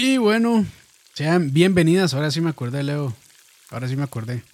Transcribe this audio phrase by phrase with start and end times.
[0.00, 0.64] Y bueno,
[1.14, 2.14] sean bienvenidas.
[2.14, 3.16] Ahora sí me acordé, Leo.
[3.68, 4.44] Ahora sí me acordé.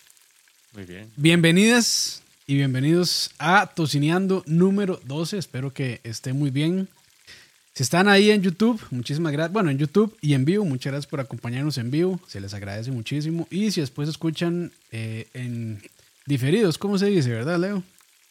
[0.73, 1.13] Muy bien.
[1.17, 5.37] Bienvenidas y bienvenidos a Tocineando número 12.
[5.37, 6.89] Espero que esté muy bien.
[7.75, 9.53] Si están ahí en YouTube, muchísimas gracias.
[9.53, 12.19] Bueno, en YouTube y en vivo, muchas gracias por acompañarnos en vivo.
[12.27, 13.47] Se les agradece muchísimo.
[13.51, 15.83] Y si después escuchan eh, en
[16.25, 17.83] diferidos, ¿cómo se dice, verdad, Leo?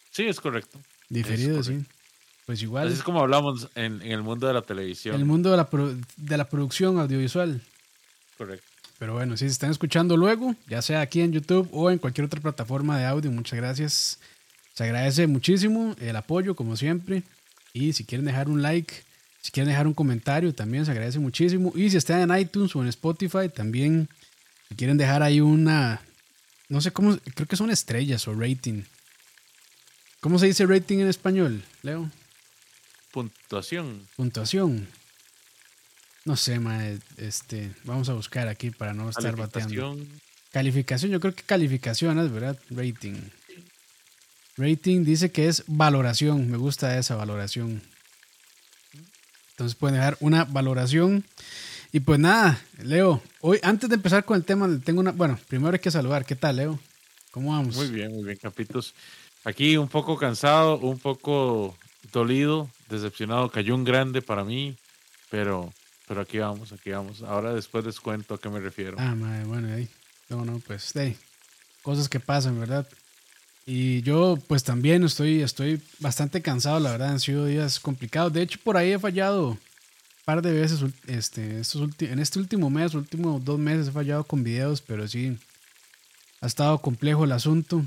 [0.10, 0.80] Sí, es correcto.
[1.10, 1.86] Diferidos, sí.
[2.46, 2.88] Pues igual.
[2.88, 5.16] Así es como hablamos en, en, el mundo de la televisión.
[5.16, 5.70] En el mundo de la,
[6.18, 7.62] de la producción audiovisual.
[8.38, 8.66] Correcto.
[9.00, 12.26] Pero bueno, si se están escuchando luego, ya sea aquí en YouTube o en cualquier
[12.26, 14.20] otra plataforma de audio, muchas gracias.
[14.74, 17.24] Se agradece muchísimo el apoyo, como siempre.
[17.74, 18.94] Y si quieren dejar un like,
[19.42, 21.74] si quieren dejar un comentario, también se agradece muchísimo.
[21.76, 24.08] Y si están en iTunes o en Spotify, también,
[24.70, 26.02] si quieren dejar ahí una,
[26.70, 28.84] no sé cómo, creo que son estrellas o rating.
[30.22, 32.10] ¿Cómo se dice rating en español, Leo?
[33.14, 34.08] Puntuación.
[34.16, 34.88] Puntuación.
[36.26, 36.84] No sé, ma,
[37.18, 39.98] este, vamos a buscar aquí para no estar bateando.
[40.52, 42.58] Calificación, yo creo que calificación es, ¿verdad?
[42.72, 43.16] Rating.
[44.58, 47.84] Rating dice que es valoración, me gusta esa valoración.
[49.52, 51.24] Entonces pueden dejar una valoración.
[51.92, 55.74] Y pues nada, Leo, hoy antes de empezar con el tema, tengo una, bueno, primero
[55.74, 56.80] hay que saludar, ¿qué tal, Leo?
[57.30, 57.76] ¿Cómo vamos?
[57.76, 58.96] Muy bien, muy bien, Capitos.
[59.44, 61.78] Aquí un poco cansado, un poco
[62.12, 64.76] dolido, decepcionado, cayó un grande para mí,
[65.30, 65.74] pero
[66.08, 67.22] pero aquí vamos, aquí vamos.
[67.22, 68.98] Ahora después les cuento a qué me refiero.
[69.00, 69.88] Ah, madre, bueno, ahí.
[70.30, 70.94] No, no, pues,
[71.82, 72.88] cosas que pasan, ¿verdad?
[73.66, 77.12] Y yo, pues también estoy, estoy bastante cansado, la verdad.
[77.12, 78.34] Han sido días complicados.
[78.34, 79.60] De hecho, por ahí he fallado un
[80.26, 84.44] par de veces este, estos en este último mes, últimos dos meses he fallado con
[84.44, 85.38] videos, pero sí,
[86.42, 87.84] ha estado complejo el asunto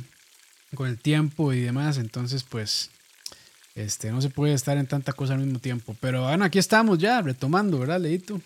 [0.75, 1.99] con el tiempo y demás.
[1.99, 2.91] Entonces, pues,
[3.77, 5.95] este, no se puede estar en tanta cosa al mismo tiempo.
[6.01, 8.41] Pero bueno, aquí estamos ya, retomando, ¿verdad, Leito?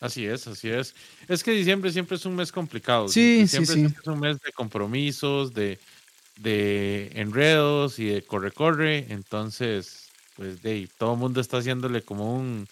[0.00, 0.94] Así es, así es.
[1.28, 3.08] Es que diciembre siempre es un mes complicado.
[3.08, 3.86] Sí, sí, sí.
[3.86, 5.78] es un mes de compromisos, de,
[6.38, 9.06] de enredos y de corre-corre.
[9.08, 12.66] Entonces, pues de todo el mundo está haciéndole como un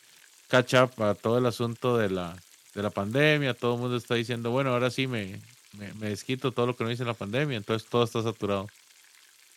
[0.48, 2.36] catch-up a todo el asunto de la,
[2.74, 3.54] de la pandemia.
[3.54, 5.40] Todo el mundo está diciendo, bueno, ahora sí me,
[5.78, 7.56] me, me desquito todo lo que no hice en la pandemia.
[7.56, 8.66] Entonces todo está saturado.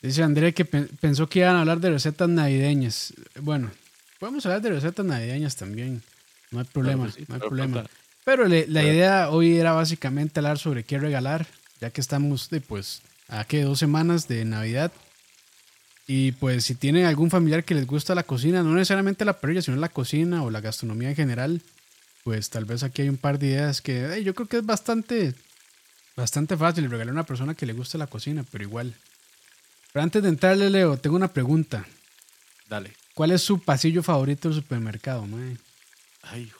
[0.02, 3.13] Dice André que pensó que iban a hablar de recetas navideñas.
[3.41, 3.72] Bueno,
[4.19, 6.03] podemos hablar de recetas navideñas también.
[6.52, 7.84] No hay problema, no hay problema.
[8.24, 11.47] Pero la idea hoy era básicamente hablar sobre qué regalar,
[11.81, 14.91] ya que estamos de pues a que dos semanas de Navidad.
[16.08, 19.62] Y pues si tienen algún familiar que les gusta la cocina, no necesariamente la parrilla,
[19.62, 21.62] sino la cocina o la gastronomía en general,
[22.24, 25.34] pues tal vez aquí hay un par de ideas que yo creo que es bastante,
[26.16, 28.94] bastante fácil regalar a una persona que le guste la cocina, pero igual
[29.97, 31.84] pero antes de entrarle, Leo, tengo una pregunta.
[32.69, 32.94] Dale.
[33.16, 35.58] ¿Cuál es su pasillo favorito del supermercado, mae?
[36.22, 36.52] Ay,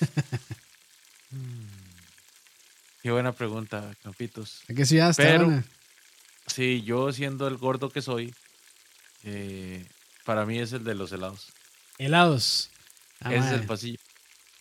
[3.02, 4.60] Qué buena pregunta, Campitos.
[4.68, 5.64] ¿A que sí hasta Pero,
[6.46, 8.34] sí, yo siendo el gordo que soy,
[9.24, 9.82] eh,
[10.26, 11.46] para mí es el de los helados.
[11.96, 12.68] ¿Helados?
[13.20, 13.98] Ah, es el pasillo.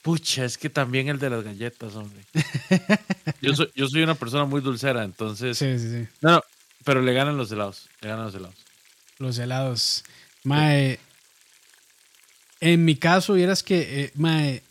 [0.04, 2.24] Pucha, es que también el de las galletas, hombre.
[3.42, 5.58] yo, soy, yo soy una persona muy dulcera, entonces...
[5.58, 6.08] Sí, sí, sí.
[6.22, 6.42] No, no,
[6.84, 7.90] pero le ganan los helados.
[8.02, 8.56] Le ganan los helados.
[9.18, 10.04] Los helados.
[10.44, 11.00] Mae.
[12.62, 14.62] En mi caso, vieras que, eh,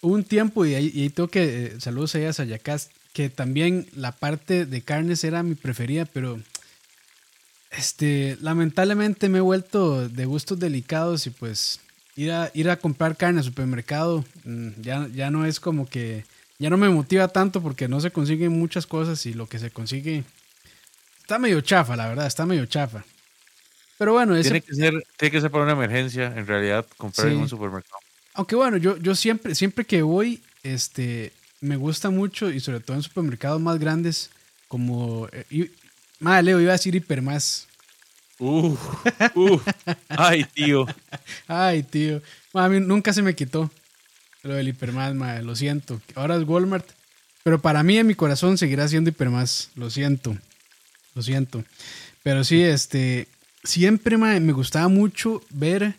[0.00, 4.82] un tiempo, y ahí, tengo que, eh, saludos a ellas que también la parte de
[4.82, 6.40] carnes era mi preferida, pero
[7.70, 11.80] este, lamentablemente me he vuelto de gustos delicados y pues
[12.14, 16.24] ir a, ir a comprar carne al supermercado mm, ya, ya no es como que,
[16.58, 19.70] ya no me motiva tanto porque no se consiguen muchas cosas y lo que se
[19.70, 20.24] consigue
[21.26, 23.04] Está medio chafa, la verdad, está medio chafa.
[23.98, 27.38] Pero bueno, tiene, que ser, tiene que ser para una emergencia, en realidad, comprar en
[27.38, 27.98] un supermercado.
[28.34, 32.96] Aunque bueno, yo, yo siempre, siempre que voy, este, me gusta mucho, y sobre todo
[32.96, 34.30] en supermercados más grandes,
[34.68, 35.26] como...
[35.32, 35.68] Eh,
[36.20, 37.66] madre, Leo, iba a decir hipermás.
[38.38, 38.76] Uh,
[39.34, 39.60] uh,
[40.10, 40.86] ay, tío.
[41.48, 42.22] Ay, tío.
[42.54, 43.68] a mí nunca se me quitó
[44.44, 46.00] lo del hipermás, madre, lo siento.
[46.14, 46.88] Ahora es Walmart.
[47.42, 49.70] Pero para mí, en mi corazón, seguirá siendo hipermás.
[49.74, 50.36] Lo siento.
[51.16, 51.64] Lo siento.
[52.22, 53.26] Pero sí, este,
[53.64, 55.94] siempre me, gustaba mucho ver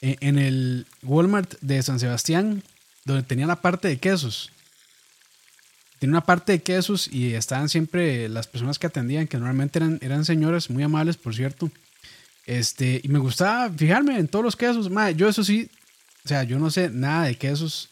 [0.00, 2.62] eh, en, el Walmart de San Sebastián,
[3.04, 4.52] donde tenía la parte de quesos.
[5.98, 9.98] Tiene una parte de quesos y estaban siempre las personas que atendían, que normalmente eran,
[10.00, 11.70] eran señoras muy amables, por cierto.
[12.46, 14.88] Este, y me gustaba fijarme en todos los quesos.
[15.16, 15.68] yo eso sí,
[16.24, 17.90] o sea, yo no sé nada de quesos.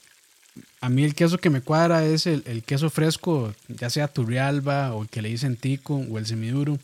[0.81, 5.03] A mí el queso que me cuadra es el, queso fresco, ya sea Turrialba o
[5.03, 6.79] el que le dicen tico o el semiduro.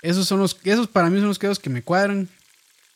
[0.00, 2.28] Esos son los, esos para mí son los quesos que me cuadran.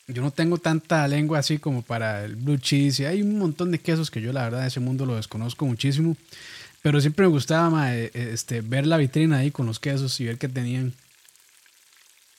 [0.09, 3.01] yo no tengo tanta lengua así como para el blue cheese.
[3.01, 6.17] Y hay un montón de quesos que yo, la verdad, ese mundo lo desconozco muchísimo.
[6.83, 10.27] Pero siempre me gustaba ma, eh, este, ver la vitrina ahí con los quesos y
[10.27, 10.95] ver qué tenían.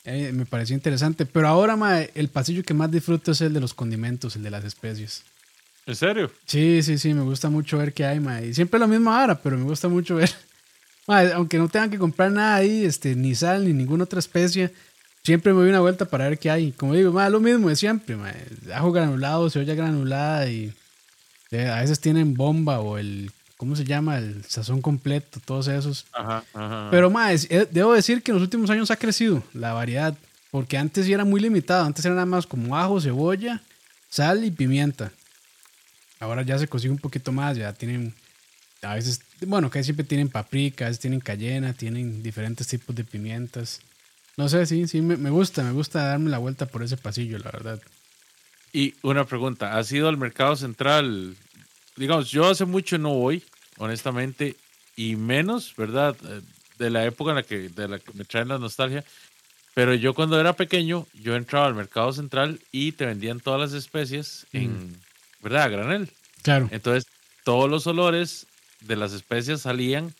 [0.05, 1.25] Eh, me parecía interesante.
[1.25, 4.63] Pero ahora, el pasillo que más disfruto es el de los condimentos, el de las
[4.63, 5.23] especies.
[5.87, 6.29] ¿En serio?
[6.45, 8.41] Sí, sí, sí, me gusta mucho ver qué hay, ma.
[8.41, 10.29] Y siempre lo mismo ahora, pero me gusta mucho ver.
[11.07, 14.73] Ma, aunque no tengan que comprar nada ahí, este, ni sal, ni ninguna otra especie,
[15.23, 16.73] siempre me doy una vuelta para ver qué hay.
[16.73, 18.33] Como digo, ma, lo mismo de siempre, ma.
[18.75, 20.73] Ajo granulado, cebolla granulada y
[21.51, 24.17] eh, a veces tienen bomba o el, ¿cómo se llama?
[24.17, 26.05] El sazón completo, todos esos.
[26.11, 26.89] Ajá, ajá.
[26.91, 30.13] Pero más, debo decir que en los últimos años ha crecido la variedad,
[30.51, 33.61] porque antes sí era muy limitado, antes era nada más como ajo, cebolla,
[34.09, 35.13] sal y pimienta.
[36.19, 38.13] Ahora ya se consigue un poquito más, ya tienen,
[38.81, 43.03] a veces, bueno, que siempre tienen paprika, a veces tienen cayena, tienen diferentes tipos de
[43.03, 43.81] pimientas.
[44.35, 47.37] No sé, sí, sí, me, me gusta, me gusta darme la vuelta por ese pasillo,
[47.39, 47.81] la verdad.
[48.73, 51.35] Y una pregunta, ¿has ido al mercado central?
[51.95, 53.43] Digamos, yo hace mucho no voy,
[53.77, 54.55] honestamente,
[54.95, 56.15] y menos, ¿verdad?
[56.23, 56.41] Eh,
[56.77, 59.03] De la época en la que, de la que me traen la nostalgia.
[59.73, 63.73] Pero yo cuando era pequeño, yo entraba al mercado central y te vendían todas las
[63.73, 64.95] especies en,
[65.49, 65.63] ¿verdad?
[65.63, 66.09] A granel.
[66.41, 66.67] Claro.
[66.71, 67.05] Entonces,
[67.43, 68.45] todos los olores
[68.81, 70.13] de las especias salían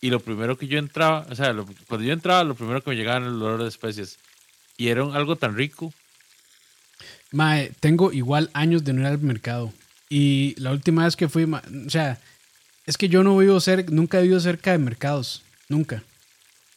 [0.00, 2.90] y lo primero que yo entraba, o sea, lo- cuando yo entraba, lo primero que
[2.90, 4.18] me llegaba era el olor de especies.
[4.76, 5.92] Y era algo tan rico.
[7.32, 9.72] Mae, tengo igual años de no ir al mercado.
[10.08, 12.18] Y la última vez que fui, ma- o sea,
[12.86, 16.02] es que yo no vivo cerca, nunca he vivido cerca de mercados, nunca.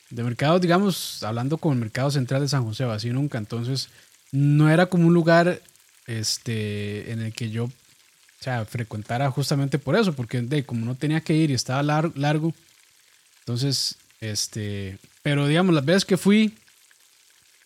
[0.09, 3.37] De mercados, digamos, hablando con el mercado central de San José, o así nunca.
[3.37, 3.89] Entonces,
[4.31, 5.61] no era como un lugar
[6.07, 7.69] este, en el que yo,
[8.39, 11.83] o sea, frecuentara justamente por eso, porque de, como no tenía que ir y estaba
[11.83, 12.53] lar- largo.
[13.39, 16.53] Entonces, este, pero digamos, las veces que fui,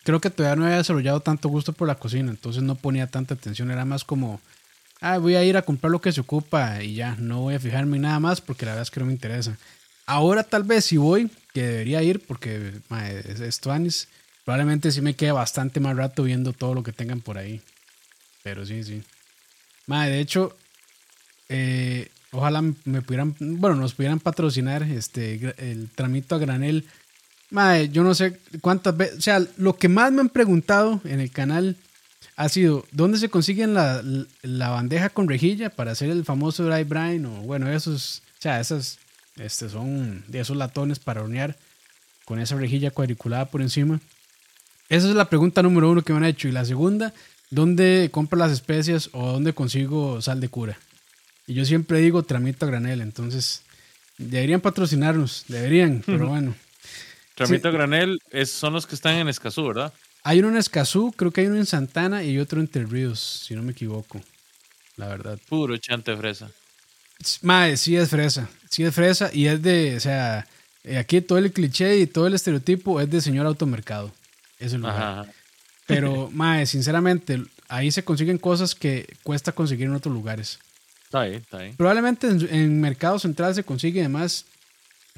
[0.02, 3.34] creo que todavía no había desarrollado tanto gusto por la cocina, entonces no ponía tanta
[3.34, 4.40] atención, era más como,
[5.00, 7.60] ah, voy a ir a comprar lo que se ocupa y ya, no voy a
[7.60, 9.56] fijarme nada más porque la verdad es que no me interesa.
[10.06, 13.60] Ahora tal vez si voy, que debería ir porque ma, es, es
[14.44, 17.62] probablemente sí me quede bastante más rato viendo todo lo que tengan por ahí.
[18.42, 19.02] Pero sí, sí.
[19.86, 20.54] Ma, de hecho,
[21.48, 26.84] eh, ojalá me pudieran, bueno, nos pudieran patrocinar este, el tramito a granel.
[27.50, 31.20] Mae, yo no sé cuántas veces, o sea, lo que más me han preguntado en
[31.20, 31.76] el canal
[32.36, 34.02] ha sido, ¿dónde se consiguen la,
[34.42, 37.26] la bandeja con rejilla para hacer el famoso dry brine?
[37.26, 38.98] O bueno, esos, o sea, esas
[39.36, 41.56] este, son de esos latones para hornear
[42.24, 44.00] con esa rejilla cuadriculada por encima.
[44.88, 46.48] Esa es la pregunta número uno que me han hecho.
[46.48, 47.12] Y la segunda,
[47.50, 50.78] ¿dónde compro las especias o dónde consigo sal de cura?
[51.46, 53.62] Y yo siempre digo tramito a granel, entonces
[54.18, 56.54] deberían patrocinarnos, deberían, pero bueno.
[57.34, 59.92] Tramito Granel es, son los que están en Escazú, ¿verdad?
[60.22, 63.18] Hay uno en Escazú, creo que hay uno en Santana y otro en Entre Ríos,
[63.46, 64.20] si no me equivoco.
[64.96, 65.38] La verdad.
[65.48, 66.48] Puro chante fresa.
[67.42, 68.48] Mae, sí es fresa.
[68.70, 70.46] Sí es fresa y es de, o sea,
[70.84, 74.12] eh, aquí todo el cliché y todo el estereotipo es de señor automercado.
[74.58, 74.94] Ese lugar.
[74.94, 75.32] Ajá, ajá.
[75.86, 80.60] Pero, mae, sinceramente, ahí se consiguen cosas que cuesta conseguir en otros lugares.
[81.14, 81.76] Está bien, está bien.
[81.76, 84.46] Probablemente en, en Mercado Central se consigue demás,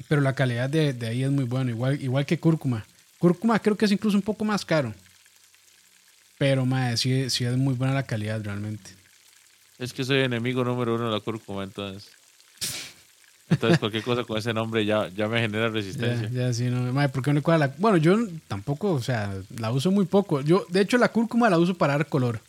[0.08, 2.84] pero la calidad de, de ahí es muy buena, igual, igual que cúrcuma.
[3.18, 4.92] Cúrcuma creo que es incluso un poco más caro.
[6.36, 8.90] Pero, mae, sí, sí es muy buena la calidad realmente.
[9.78, 12.10] Es que soy enemigo número uno de la cúrcuma, entonces.
[13.48, 16.28] Entonces cualquier cosa con ese nombre ya, ya me genera resistencia.
[16.28, 16.92] ya, sí, no.
[16.92, 20.42] Mae, ¿por qué no la- Bueno, yo tampoco, o sea, la uso muy poco.
[20.42, 22.42] Yo, de hecho, la cúrcuma la uso para dar color.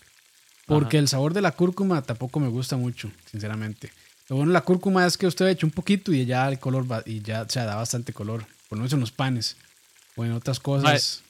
[0.67, 3.89] Porque el sabor de la cúrcuma tampoco me gusta mucho, sinceramente.
[4.27, 6.91] Lo bueno de la cúrcuma es que usted echa un poquito y ya el color
[6.91, 8.45] va, y ya, o sea, da bastante color.
[8.67, 9.55] Por lo menos en los panes.
[10.17, 11.23] O en otras cosas.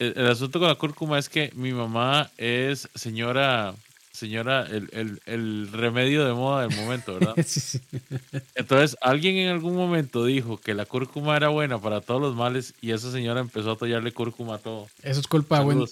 [0.00, 3.74] El, el asunto con la cúrcuma es que mi mamá es señora,
[4.10, 7.34] señora, el, el, el remedio de moda del momento, ¿verdad?
[7.46, 7.80] Sí, sí.
[8.56, 12.74] Entonces, alguien en algún momento dijo que la cúrcuma era buena para todos los males
[12.80, 14.88] y esa señora empezó a tallarle cúrcuma a todo.
[15.02, 15.82] Eso es culpa de buen,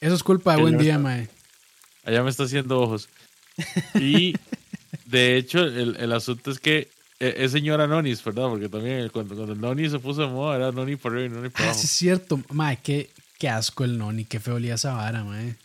[0.00, 1.28] eso es culpa de buen día, mae.
[2.06, 3.08] Allá me está haciendo ojos.
[3.98, 4.34] Y
[5.06, 8.48] de hecho, el, el asunto es que e- es señora Nonis, ¿verdad?
[8.48, 11.30] Porque también cuando, cuando el Noni se puso de moda era Noni por arriba y
[11.30, 11.80] Noni por Ah, abajo.
[11.80, 12.38] sí es cierto.
[12.50, 15.56] Mae, qué, qué asco el noni, qué feo olía esa vara, mae.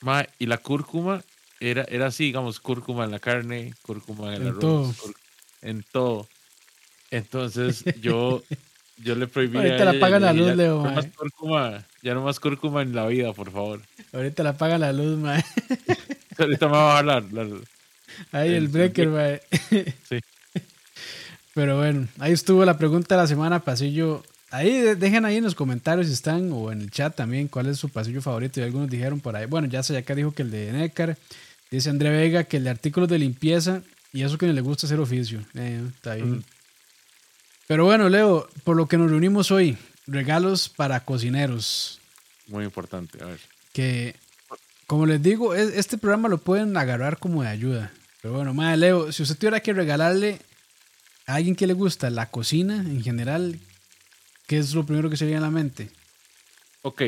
[0.00, 1.22] Ma, y la cúrcuma
[1.60, 5.14] era, era así, digamos, cúrcuma en la carne, cúrcuma en el En arroz, todo.
[5.62, 6.28] en todo.
[7.10, 8.42] Entonces yo,
[9.02, 9.58] yo le prohibí.
[9.58, 11.12] Ahorita la le la luz, "Ya Leo, no más mae".
[11.12, 13.80] cúrcuma, ya no más cúrcuma en la vida, por favor.
[14.12, 15.44] Ahorita la apaga la luz, mae.
[16.38, 17.58] Ahorita me va a bajar la, la-
[18.32, 19.40] Ahí el, El- breaker, mae.
[20.08, 20.18] Sí.
[21.54, 25.54] Pero bueno, ahí estuvo la pregunta de la semana, pasillo ahí dejen ahí en los
[25.54, 28.60] comentarios si están o en el chat también cuál es su pasillo favorito.
[28.60, 29.46] Y algunos dijeron por ahí.
[29.46, 31.16] Bueno, ya sé, acá dijo que el de Necar.
[31.70, 33.82] Dice André Vega que el de artículos de limpieza
[34.12, 35.40] y eso que no le gusta hacer oficio.
[35.54, 36.44] Eh, está bien.
[37.66, 42.00] Pero bueno, Leo, por lo que nos reunimos hoy, regalos para cocineros.
[42.46, 43.40] Muy importante, a ver.
[43.72, 44.14] Que,
[44.86, 47.92] como les digo, este programa lo pueden agarrar como de ayuda.
[48.20, 50.40] Pero bueno, madre Leo, si usted tuviera que regalarle
[51.26, 53.58] a alguien que le gusta la cocina en general,
[54.46, 55.90] ¿qué es lo primero que se viene a la mente?
[56.82, 57.02] Ok,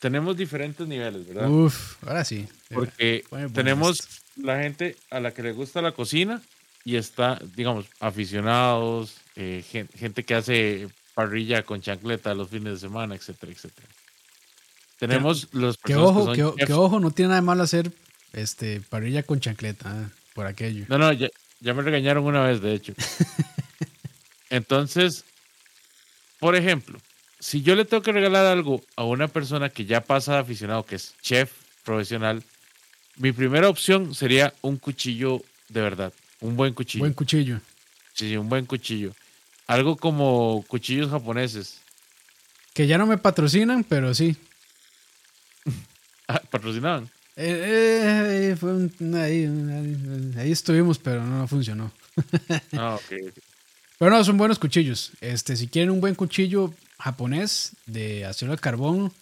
[0.00, 1.48] tenemos diferentes niveles, ¿verdad?
[1.48, 2.46] Uf, ahora sí.
[2.72, 3.24] Porque
[3.54, 6.42] tenemos la gente a la que le gusta la cocina
[6.84, 9.62] y está, digamos, aficionados, eh,
[9.94, 13.86] gente, que hace parrilla con chancleta los fines de semana, etcétera, etcétera.
[14.98, 17.92] Tenemos los que ojo, que, ojo, no tiene nada de malo hacer
[18.32, 20.86] este parrilla con chancleta eh, por aquello.
[20.88, 21.28] No, no, ya,
[21.60, 22.94] ya me regañaron una vez, de hecho.
[24.50, 25.24] Entonces,
[26.38, 26.98] por ejemplo,
[27.38, 30.84] si yo le tengo que regalar algo a una persona que ya pasa de aficionado,
[30.84, 31.52] que es chef
[31.84, 32.42] profesional,
[33.16, 37.02] mi primera opción sería un cuchillo de verdad, un buen cuchillo.
[37.02, 37.60] Buen cuchillo.
[38.14, 39.12] Sí, un buen cuchillo.
[39.66, 41.80] Algo como cuchillos japoneses.
[42.74, 44.36] Que ya no me patrocinan, pero sí.
[46.28, 47.08] Ah, ¿Patrocinaban?
[47.36, 48.72] Eh, eh, fue
[49.22, 49.48] ahí,
[50.36, 51.92] ahí, estuvimos, pero no funcionó.
[52.76, 53.32] ah, ok.
[53.96, 55.12] Pero no, son buenos cuchillos.
[55.20, 59.12] Este, si quieren un buen cuchillo japonés de acero de carbón,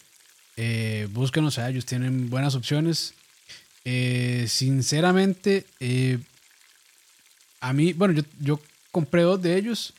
[0.57, 3.13] eh, búsquenos a ellos, tienen buenas opciones.
[3.85, 6.19] Eh, sinceramente, eh,
[7.61, 8.61] a mí, bueno, yo, yo,
[8.91, 9.93] compré dos de ellos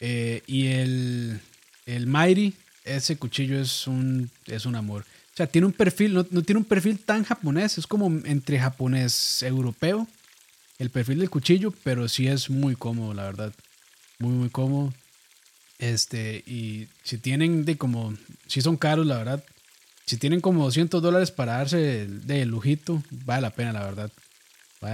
[0.00, 1.40] eh, y el,
[1.86, 5.02] el Mighty, ese cuchillo es un, es un amor.
[5.02, 9.42] O sea, tiene un perfil, no, tiene un perfil tan japonés, es como entre japonés
[9.42, 10.06] europeo,
[10.78, 13.52] el perfil del cuchillo, pero sí es muy cómodo, la verdad.
[14.20, 14.94] Muy, muy cómodo.
[15.80, 18.14] Este, y si tienen de como,
[18.46, 19.44] si son caros, la verdad,
[20.06, 24.12] si tienen como 200 dólares para darse de lujito, vale la pena, la verdad.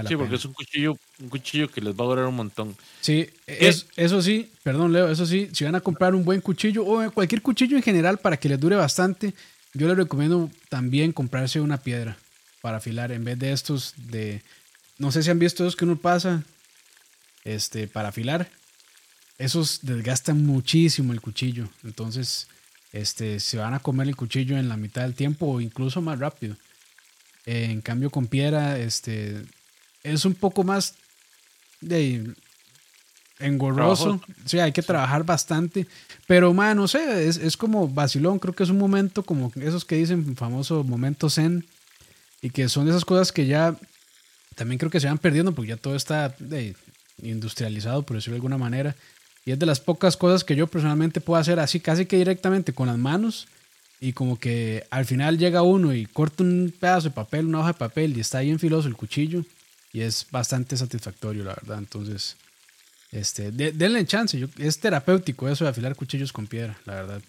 [0.07, 2.75] Sí, porque es un cuchillo, un cuchillo que les va a durar un montón.
[3.01, 6.85] Sí, es, eso sí, perdón Leo, eso sí, si van a comprar un buen cuchillo
[6.85, 9.33] o cualquier cuchillo en general para que les dure bastante,
[9.73, 12.17] yo les recomiendo también comprarse una piedra
[12.61, 14.41] para afilar en vez de estos de,
[14.97, 16.43] no sé si han visto esos que uno pasa,
[17.43, 18.49] este, para afilar.
[19.37, 22.47] Esos desgastan muchísimo el cuchillo, entonces
[22.91, 26.19] este, se van a comer el cuchillo en la mitad del tiempo o incluso más
[26.19, 26.55] rápido.
[27.47, 29.43] en cambio con piedra, este,
[30.03, 30.95] es un poco más
[31.79, 32.33] de
[33.39, 34.21] engorroso.
[34.45, 35.87] Sí, hay que trabajar bastante.
[36.27, 38.39] Pero, man, no sé, es, como vacilón.
[38.39, 41.65] Creo que es un momento como esos que dicen famoso momento zen.
[42.41, 43.75] Y que son esas cosas que ya
[44.55, 46.35] también creo que se van perdiendo porque ya todo está
[47.21, 48.95] industrializado, por decirlo de alguna manera.
[49.45, 52.73] Y es de las pocas cosas que yo personalmente puedo hacer así, casi que directamente
[52.73, 53.47] con las manos.
[53.99, 57.67] Y como que al final llega uno y corta un pedazo de papel, una hoja
[57.67, 59.45] de papel, y está ahí enfiloso el cuchillo.
[59.93, 61.79] Y es bastante satisfactorio, la verdad.
[61.79, 62.37] Entonces,
[63.11, 64.47] este, denle chance.
[64.57, 67.21] Es terapéutico eso de afilar cuchillos con piedra, la verdad.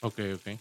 [0.00, 0.58] Ok, ok.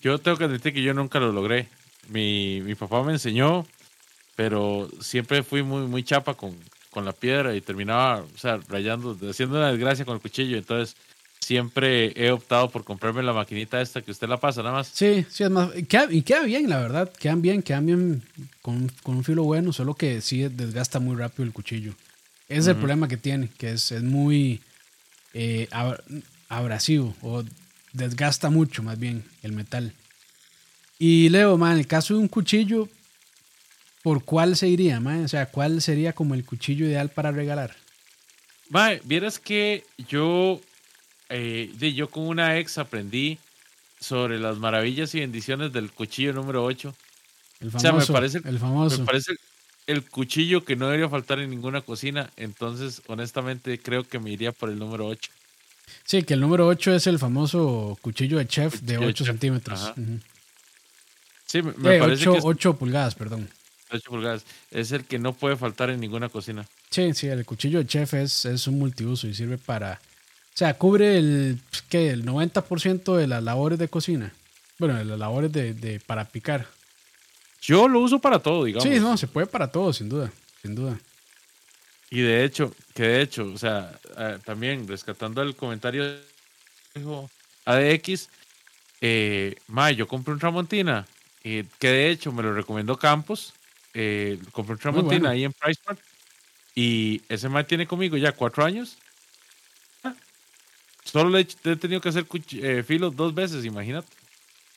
[0.00, 1.68] Yo tengo que decir que yo nunca lo logré.
[2.08, 3.64] Mi, mi papá me enseñó,
[4.34, 6.58] pero siempre fui muy, muy chapa con,
[6.90, 10.58] con la piedra y terminaba, o sea, rayando, haciendo una desgracia con el cuchillo.
[10.58, 10.96] Entonces,
[11.52, 14.88] siempre he optado por comprarme la maquinita esta que usted la pasa, nada más.
[14.88, 15.68] Sí, sí, es más.
[15.76, 17.12] y queda bien, la verdad.
[17.12, 18.22] Quedan bien, quedan bien
[18.62, 21.92] con, un filo bueno, solo que sí desgasta muy rápido el cuchillo.
[22.48, 24.62] Ese es el problema que tiene, que es, es muy
[25.34, 25.68] eh,
[26.48, 27.44] abrasivo o
[27.92, 29.92] desgasta mucho más bien el metal.
[30.98, 32.88] Y Leo, man, en el caso de un cuchillo,
[34.02, 35.22] ¿por cuál se iría, mae?
[35.24, 37.76] O sea, ¿cuál sería como el cuchillo ideal para regalar?
[38.70, 40.58] Mae, vieras que yo,
[41.28, 43.38] eh, yo con una ex aprendí
[44.00, 46.94] sobre las maravillas y bendiciones del cuchillo número 8.
[47.60, 47.88] El famoso.
[47.88, 48.98] O sea, me parece, el famoso.
[48.98, 49.32] Me parece
[49.86, 52.30] el cuchillo que no debería faltar en ninguna cocina.
[52.36, 55.30] Entonces, honestamente, creo que me iría por el número 8.
[56.04, 59.92] Sí, que el número 8 es el famoso cuchillo de chef de 8 centímetros.
[61.46, 63.48] Sí, me, parece 8, que 8 pulgadas, perdón.
[63.90, 64.44] 8 pulgadas.
[64.70, 66.66] Es el que no puede faltar en ninguna cocina.
[66.90, 70.00] Sí, sí, el cuchillo de chef es, es un multiuso y sirve para.
[70.54, 72.10] O sea, cubre el, ¿qué?
[72.10, 74.32] el 90% de las labores de cocina.
[74.78, 76.66] Bueno, de las labores de, de, para picar.
[77.62, 78.88] Yo lo uso para todo, digamos.
[78.88, 80.30] Sí, no, se puede para todo, sin duda.
[80.60, 80.98] Sin duda.
[82.10, 86.16] Y de hecho, que de hecho, o sea, eh, también rescatando el comentario
[86.94, 87.30] dijo
[87.64, 88.28] ADX,
[89.00, 91.06] eh, ma, yo compré un Tramontina,
[91.42, 93.54] y que de hecho me lo recomendó Campos,
[93.94, 96.00] eh, compré un Tramontina ahí en Pricemark
[96.74, 98.96] y ese mal tiene conmigo ya cuatro años.
[101.04, 104.08] Solo le he tenido que hacer eh, filo dos veces, imagínate.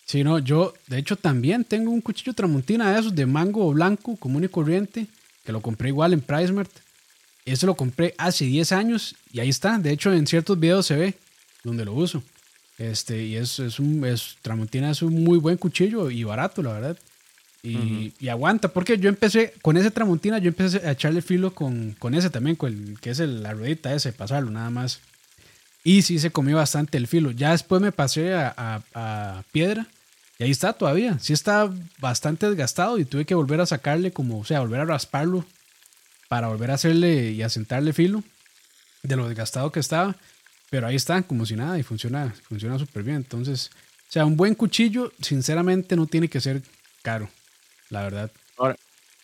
[0.05, 4.15] Sí, no, yo de hecho también tengo un cuchillo tramontina de esos de mango blanco
[4.17, 5.07] común y corriente,
[5.43, 6.71] que lo compré igual en PriceMart.
[7.43, 9.77] Ese lo compré hace 10 años y ahí está.
[9.77, 11.13] De hecho, en ciertos videos se ve
[11.63, 12.23] donde lo uso.
[12.77, 16.73] Este, y es, es un, es, Tramontina es un muy buen cuchillo y barato, la
[16.73, 16.97] verdad.
[17.63, 21.95] Y, y, aguanta, porque yo empecé, con ese Tramontina, yo empecé a echarle filo con,
[21.97, 24.99] con ese también, con el, que es el, la ruedita ese, pasarlo nada más.
[25.85, 27.31] Y sí se comió bastante el filo.
[27.31, 29.87] Ya después me pasé a, a, a piedra
[30.37, 31.17] y ahí está todavía.
[31.19, 34.85] Sí está bastante desgastado y tuve que volver a sacarle como, o sea, volver a
[34.85, 35.45] rasparlo
[36.27, 38.23] para volver a hacerle y asentarle filo
[39.03, 40.15] de lo desgastado que estaba.
[40.69, 43.17] Pero ahí está, como si nada, y funciona funciona súper bien.
[43.17, 43.69] Entonces,
[44.09, 46.63] o sea, un buen cuchillo, sinceramente, no tiene que ser
[47.03, 47.29] caro,
[47.89, 48.31] la verdad.
[48.57, 48.75] Ahora,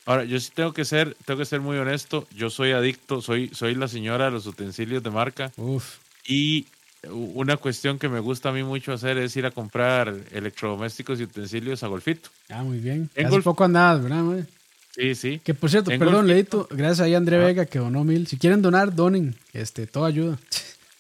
[0.06, 2.28] ahora yo sí tengo que ser, tengo que ser muy honesto.
[2.36, 5.52] Yo soy adicto, soy, soy la señora de los utensilios de marca.
[5.58, 5.98] Uf.
[6.26, 6.68] Y
[7.10, 11.24] una cuestión que me gusta a mí mucho hacer es ir a comprar electrodomésticos y
[11.24, 12.30] utensilios a Golfito.
[12.50, 13.10] Ah, muy bien.
[13.18, 14.48] Hace poco andabas, ¿verdad?
[14.96, 15.42] Sí, sí.
[15.44, 18.28] Que por cierto, perdón, Leito, gracias a André Vega que donó mil.
[18.28, 19.36] Si quieren donar, donen.
[19.54, 20.38] Este, todo ayuda.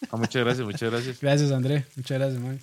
[0.09, 1.19] Ah, muchas gracias, muchas gracias.
[1.21, 1.85] gracias, André.
[1.95, 2.59] Muchas gracias, man.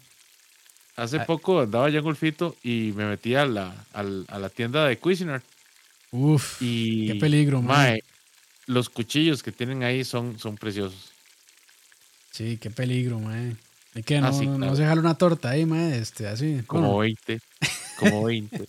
[0.96, 1.26] Hace ah.
[1.26, 5.44] poco andaba ya en Golfito y me metí a la, a, la tienda de Cuisinart.
[6.10, 7.98] Uf, y, qué peligro, man.
[8.66, 11.12] los cuchillos que tienen ahí son, son preciosos.
[12.38, 13.58] Sí, qué peligro, man.
[13.96, 14.20] ¿Y qué?
[14.20, 15.92] ¿No, no, se jala una torta ahí, man?
[15.92, 16.60] Este, así.
[16.68, 17.40] Como 20.
[17.98, 18.64] Como 20.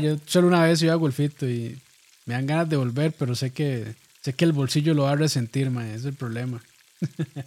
[0.00, 1.76] yo solo una vez iba a Golfito y
[2.24, 5.16] me dan ganas de volver, pero sé que, sé que el bolsillo lo va a
[5.16, 5.86] resentir, man.
[5.86, 6.62] Ese es el problema.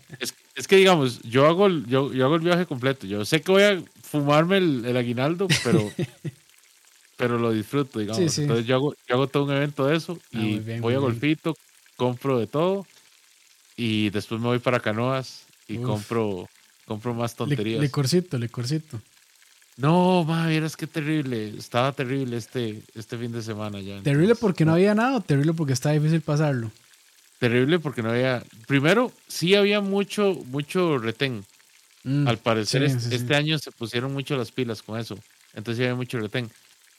[0.57, 3.05] Es, que, digamos, yo hago, el, yo, yo hago el viaje completo.
[3.05, 5.87] Yo sé que voy a fumarme el, aguinaldo, pero,
[7.15, 8.37] pero lo disfruto, digamos.
[8.39, 11.55] Entonces yo hago, yo hago todo un evento de eso ah, y voy a Golfito,
[11.95, 12.87] compro de todo
[13.77, 16.50] y después me voy para Canoas y compro
[16.86, 17.81] compro más tonterías.
[17.81, 19.00] licorcito, licorcito.
[19.75, 21.53] No, ma, es que terrible.
[21.55, 24.01] Estaba terrible este, este fin de semana ya.
[24.01, 26.72] ¿Terrible porque no había nada o terrible porque estaba difícil pasarlo?
[27.39, 28.43] Terrible porque no había.
[28.67, 31.45] Primero, sí había mucho, mucho retén.
[32.04, 35.19] Mm, Al parecer, este, año se pusieron mucho las pilas con eso.
[35.54, 36.49] Entonces sí había mucho retén.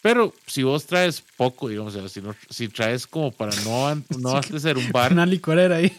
[0.01, 4.61] Pero si vos traes poco, digamos, si, no, si traes como para no, no sí,
[4.61, 5.13] ser un bar.
[5.13, 5.93] Una licorera ahí.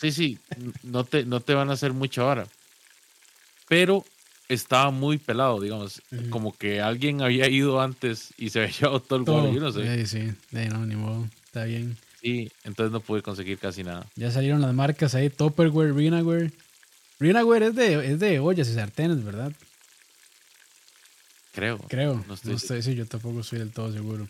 [0.00, 0.38] Sí, sí,
[0.82, 2.46] no te, no te van a hacer mucha hora.
[3.68, 4.04] Pero
[4.48, 6.00] estaba muy pelado, digamos.
[6.30, 9.52] Como que alguien había ido antes y se había llevado todo el todo.
[9.52, 10.06] yo no sé.
[10.06, 11.28] Sí, sí, no, ni modo.
[11.46, 11.96] Está bien.
[12.20, 14.06] Sí, entonces no pude conseguir casi nada.
[14.16, 16.50] Ya salieron las marcas ahí, Topperware, Rinaware.
[17.20, 19.52] Rinaware es de, es de ollas y sartenes, ¿verdad?
[21.58, 21.78] Creo.
[21.88, 22.24] Creo.
[22.26, 24.28] No estoy, sí, yo tampoco soy del todo seguro.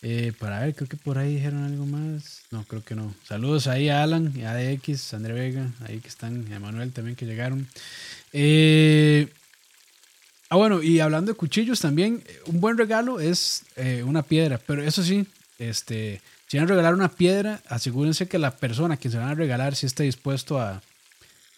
[0.00, 2.42] Eh, para ver, creo que por ahí dijeron algo más.
[2.50, 3.14] No, creo que no.
[3.26, 7.16] Saludos ahí a Alan, a ADX, André Vega, ahí que están, y a Manuel también
[7.16, 7.66] que llegaron.
[8.32, 9.28] Eh,
[10.50, 14.82] Ah, bueno, y hablando de cuchillos también, un buen regalo es eh, una piedra, pero
[14.82, 15.26] eso sí,
[15.58, 19.34] este, si van a regalar una piedra, asegúrense que la persona que se van a
[19.34, 20.80] regalar sí esté dispuesto a,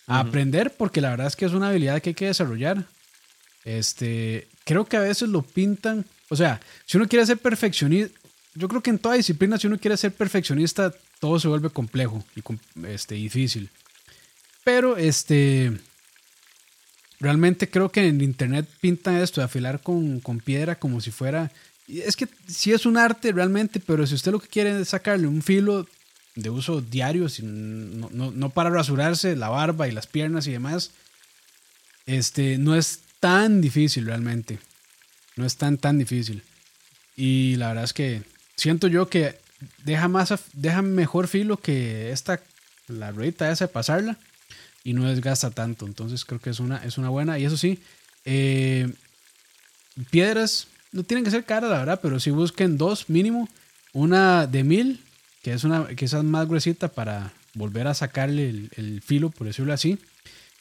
[0.08, 2.84] aprender, porque la verdad es que es una habilidad que hay que desarrollar.
[3.64, 8.18] Este, creo que a veces lo pintan, o sea, si uno quiere ser perfeccionista,
[8.54, 12.24] yo creo que en toda disciplina, si uno quiere ser perfeccionista, todo se vuelve complejo
[12.34, 12.42] y
[12.86, 13.70] este, difícil.
[14.64, 15.78] Pero, este,
[17.20, 21.52] Realmente creo que en internet pintan esto de afilar con, piedra como si fuera...
[21.86, 25.26] Es que sí es un arte realmente, pero si usted lo que quiere es sacarle
[25.26, 25.86] un filo
[26.34, 30.92] de uso diario, no, no, para rasurarse la barba y las piernas y demás,
[32.06, 34.58] este, no es tan difícil realmente.
[35.36, 36.42] No es tan, tan difícil.
[37.16, 38.22] Y la verdad es que
[38.56, 39.38] siento yo que
[39.84, 42.40] deja, más, deja mejor filo que esta,
[42.88, 44.18] la ruedita esa de pasarla
[44.84, 45.86] y no desgasta tanto.
[45.86, 47.38] Entonces creo que es una, es una buena.
[47.38, 47.78] Y eso sí,
[48.24, 48.92] eh,
[50.10, 53.48] piedras no tienen que ser caras, la verdad, pero si busquen dos mínimo.
[53.92, 55.00] Una de mil,
[55.42, 59.72] que es una que es más gruesita para volver a sacarle el, filo, por decirlo
[59.72, 59.98] así.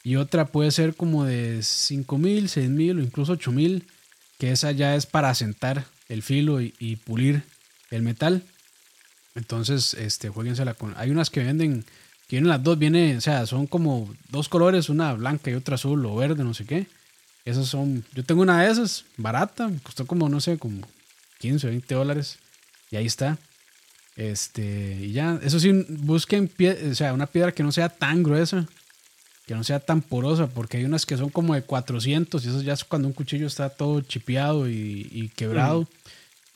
[0.02, 3.86] Y otra puede ser como de cinco mil, seis mil o incluso ocho mil,
[4.38, 7.42] que esa ya es para asentar el filo y, pulir
[7.90, 8.42] el metal.
[9.34, 10.94] Entonces, este, jueguensela con.
[10.96, 11.84] Hay unas que venden
[12.30, 16.06] tienen las dos, viene, o sea, son como dos colores, una blanca y otra azul
[16.06, 16.86] o verde, no sé qué.
[17.44, 20.86] Esas son, yo tengo una de esas, barata, costó como, no sé, como
[21.40, 22.38] 15 o 20 dólares.
[22.92, 23.36] Y ahí está.
[24.14, 28.22] Este, y ya, eso sí, busquen, pie, o sea, una piedra que no sea tan
[28.22, 28.68] gruesa,
[29.46, 32.62] que no sea tan porosa, porque hay unas que son como de 400 y eso
[32.62, 35.88] ya es cuando un cuchillo está todo chipeado y, quebrado.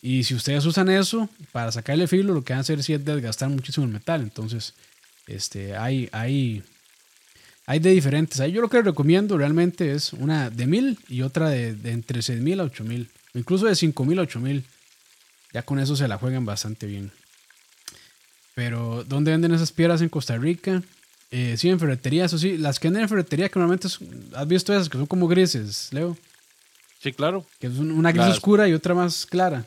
[0.00, 3.04] Y si ustedes usan eso para sacarle filo, lo que van a hacer sí es
[3.04, 4.20] desgastar muchísimo el metal.
[4.20, 4.74] Entonces,
[5.26, 6.62] este, hay, hay,
[7.66, 8.38] Hay de diferentes.
[8.40, 12.20] Ahí yo lo que recomiendo realmente es una de mil y otra de, de entre
[12.22, 13.08] seis mil a ocho mil.
[13.32, 14.64] Incluso de cinco mil a ocho mil.
[15.52, 17.10] Ya con eso se la juegan bastante bien.
[18.54, 20.82] Pero, ¿dónde venden esas piedras en Costa Rica?
[21.36, 22.56] Eh, sí, en ferretería, eso sí.
[22.56, 23.88] Las que venden en ferretería, que normalmente
[24.36, 26.16] has visto esas que son como grises, Leo.
[27.00, 27.44] Sí, claro.
[27.58, 29.64] Que es una gris oscura y otra más clara.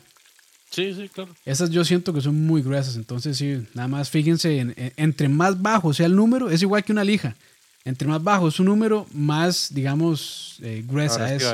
[0.70, 1.36] Sí, sí, claro.
[1.44, 2.96] Esas yo siento que son muy gruesas.
[2.96, 6.92] Entonces, sí, nada más fíjense, en, entre más bajo sea el número, es igual que
[6.92, 7.36] una lija.
[7.84, 11.44] Entre más bajo es un número, más, digamos, eh, gruesa es.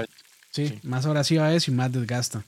[0.53, 2.45] Sí, más abrasiva es y más desgasta.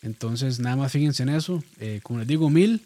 [0.00, 1.62] Entonces, nada más fíjense en eso.
[1.80, 2.80] Eh, como les digo, mil.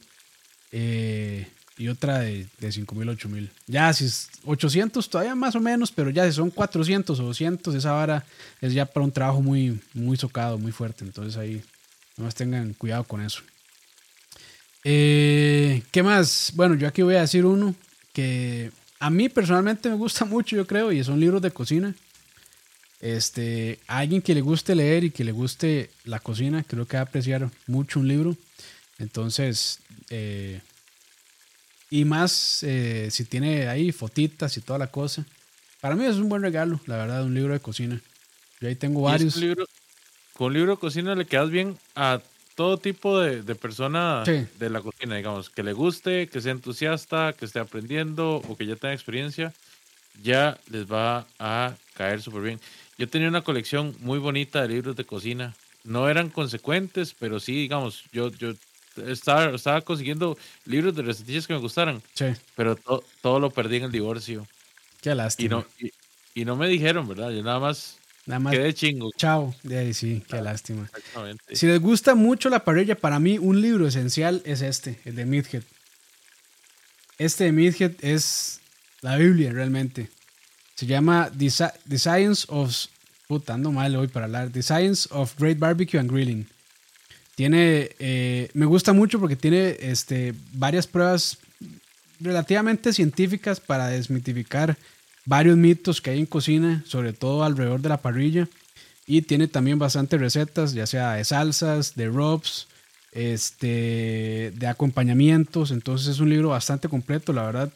[0.73, 3.51] Eh, y otra de, de 5000, 8000.
[3.67, 7.75] Ya si es 800 todavía más o menos, pero ya si son 400 o 200,
[7.75, 8.25] esa vara
[8.61, 11.05] es ya para un trabajo muy, muy socado, muy fuerte.
[11.05, 11.63] Entonces ahí
[12.17, 13.43] nomás tengan cuidado con eso.
[14.85, 16.53] Eh, ¿Qué más?
[16.55, 17.75] Bueno, yo aquí voy a decir uno
[18.13, 21.95] que a mí personalmente me gusta mucho, yo creo, y son libros de cocina.
[23.01, 27.03] Este, alguien que le guste leer y que le guste la cocina, creo que va
[27.03, 28.37] a apreciar mucho un libro.
[28.99, 30.61] Entonces, eh,
[31.95, 35.25] y más eh, si tiene ahí fotitas y toda la cosa.
[35.81, 38.01] Para mí es un buen regalo, la verdad, un libro de cocina.
[38.61, 39.37] Yo ahí tengo varios.
[39.37, 39.65] Libro,
[40.33, 42.21] con un libro de cocina le quedas bien a
[42.57, 47.33] todo tipo de, de persona de la cocina, digamos, que le guste, que sea entusiasta,
[47.33, 49.53] que esté aprendiendo o que ya tenga experiencia,
[50.21, 52.61] ya les va a caer súper bien.
[52.99, 55.55] Yo tenía una colección muy bonita de libros de cocina.
[55.85, 58.55] No eran consecuentes, pero sí, digamos, yo, yo
[59.07, 62.03] estaba, estaba consiguiendo libros de recetillas que me gustaran.
[62.15, 62.27] Sí.
[62.57, 62.77] Pero
[63.21, 64.47] todo lo perdí en el divorcio.
[65.01, 65.65] Qué lástima.
[65.79, 65.91] Y no,
[66.35, 67.31] y, no me dijeron, ¿verdad?
[67.31, 68.55] Yo nada más Nada más.
[68.55, 69.11] Quedé chingo.
[69.17, 69.55] Chao.
[69.93, 70.89] Sí, qué lástima.
[71.53, 75.27] Si les gusta mucho la parrilla, para mí un libro esencial es este, el de
[75.27, 75.63] Midhead.
[77.19, 78.61] Este de Midhead es
[79.03, 80.09] la Biblia realmente.
[80.75, 82.75] Se llama The, Science of.
[83.29, 84.51] Puta, ando mal hoy para hablar.
[84.51, 86.47] The Science of Great Barbecue and Grilling.
[87.35, 91.39] Tiene, eh, me gusta mucho porque tiene este, varias pruebas
[92.21, 94.77] relativamente científicas para desmitificar
[95.25, 98.49] varios mitos que hay en cocina, sobre todo alrededor de la parrilla.
[99.07, 102.69] Y tiene también bastantes recetas, ya sea de salsas, de rubs,
[103.13, 105.73] este, de acompañamientos.
[105.73, 107.73] Entonces es un libro bastante completo, la verdad.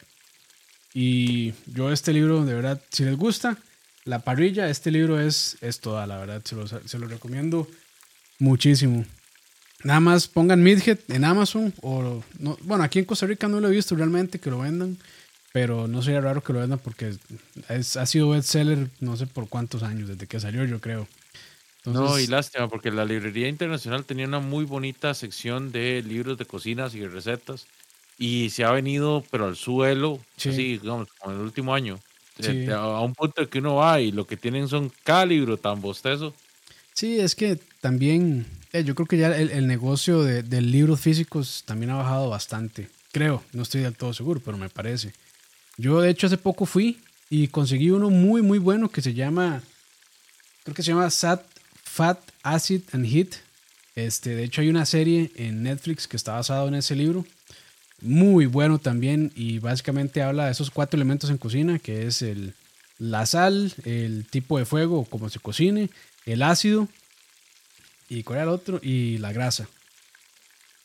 [0.93, 3.57] Y yo este libro, de verdad, si les gusta
[4.05, 6.41] la parrilla, este libro es, es toda, la verdad.
[6.45, 6.55] Se
[6.87, 7.67] se lo recomiendo
[8.39, 9.05] muchísimo.
[9.83, 13.69] Nada más pongan Midhead en Amazon o no, bueno, aquí en Costa Rica no lo
[13.69, 14.97] he visto realmente que lo vendan,
[15.53, 17.15] pero no sería raro que lo vendan porque
[17.69, 21.07] es, ha sido bestseller no sé por cuántos años, desde que salió yo creo.
[21.85, 26.45] no, y lástima, porque la librería internacional tenía una muy bonita sección de libros de
[26.45, 27.65] cocinas y recetas
[28.17, 30.49] y se ha venido, pero al suelo, sí.
[30.49, 31.99] así, digamos, como en el último año.
[32.41, 35.81] Eh, a un punto que uno va y lo que tienen son cada libro tan
[35.81, 36.33] bostezo.
[36.93, 41.63] Sí, es que también eh, yo creo que ya el, negocio de, de, libros físicos
[41.65, 42.87] también ha bajado bastante.
[43.11, 45.13] Creo, no estoy del todo seguro, pero me parece.
[45.77, 49.63] Yo, de hecho, hace poco fui y conseguí uno muy, muy bueno que se llama,
[50.63, 51.41] creo que se llama Sat,
[51.83, 53.29] Fat, Acid and Heat.
[53.95, 57.25] Este, de hecho, hay una serie en Netflix que está basado en ese libro.
[58.01, 62.53] Muy bueno también y básicamente habla de esos cuatro elementos en cocina, que es el,
[62.97, 65.89] la sal, el tipo de fuego, cómo se cocine,
[66.25, 66.87] el ácido
[68.09, 68.79] ¿Y cuál era el otro?
[68.81, 69.69] Y la grasa.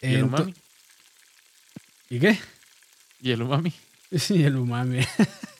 [0.02, 0.54] ¿Y el umami?
[2.10, 2.38] ¿Y qué?
[3.20, 3.72] ¿Y el umami?
[4.16, 5.00] Sí, el umami.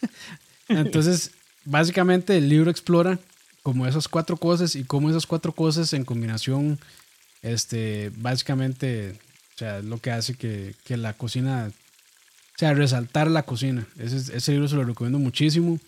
[0.69, 1.33] Entonces,
[1.65, 3.19] básicamente el libro explora
[3.65, 6.79] como esas cuatro cosas y cómo esas cuatro cosas en combinación,
[7.43, 9.19] este, básicamente,
[9.57, 13.89] o sea, lo que hace que, que la cocina, o sea, resaltar la cocina.
[13.99, 15.81] Ese, ese, libro se lo recomiendo muchísimo.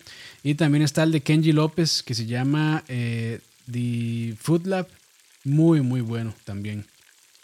[0.43, 3.39] Y también está el de Kenji López que se llama eh,
[3.71, 4.87] The Food Lab
[5.47, 6.85] muy, muy bueno también.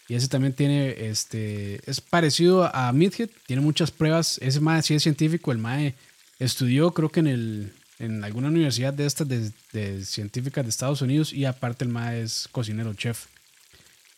[0.07, 4.37] Y ese también tiene, este, es parecido a Midhead, tiene muchas pruebas.
[4.41, 5.95] Ese MAE sí es científico, el MAE
[6.39, 11.01] estudió creo que en, el, en alguna universidad de estas de, de científicas de Estados
[11.01, 13.27] Unidos y aparte el MAE es cocinero, chef.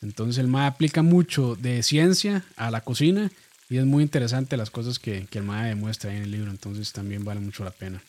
[0.02, 3.32] Entonces el MAE aplica mucho de ciencia a la cocina
[3.70, 6.92] y es muy interesante las cosas que, que el MAE demuestra en el libro, entonces
[6.92, 8.02] también vale mucho la pena.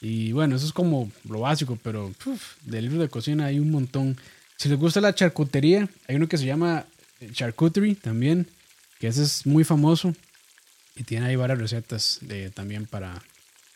[0.00, 2.12] Y bueno, eso es como lo básico, pero
[2.66, 4.18] del libro de cocina hay un montón.
[4.56, 6.86] Si les gusta la charcutería, hay uno que se llama
[7.20, 8.48] eh, Charcuterie también,
[8.98, 10.14] que ese es muy famoso
[10.96, 12.20] y tiene ahí varias recetas
[12.54, 13.22] también para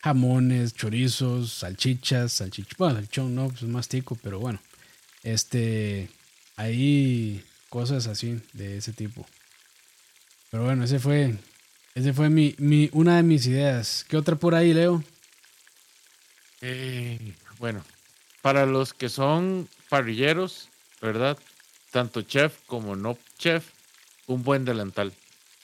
[0.02, 4.60] jamones, chorizos, salchichas, salchichón, bueno, salchichón no, pues es más tico, pero bueno,
[5.22, 6.08] este,
[6.56, 9.26] hay cosas así de ese tipo.
[10.50, 11.34] Pero bueno, ese fue,
[11.94, 14.04] ese fue mi, mi, una de mis ideas.
[14.08, 15.02] ¿Qué otra por ahí, Leo?
[16.60, 17.84] Eh, bueno,
[18.40, 20.68] para los que son parrilleros,
[21.00, 21.36] ¿verdad?
[21.90, 23.64] Tanto chef como no chef,
[24.26, 25.12] un buen delantal.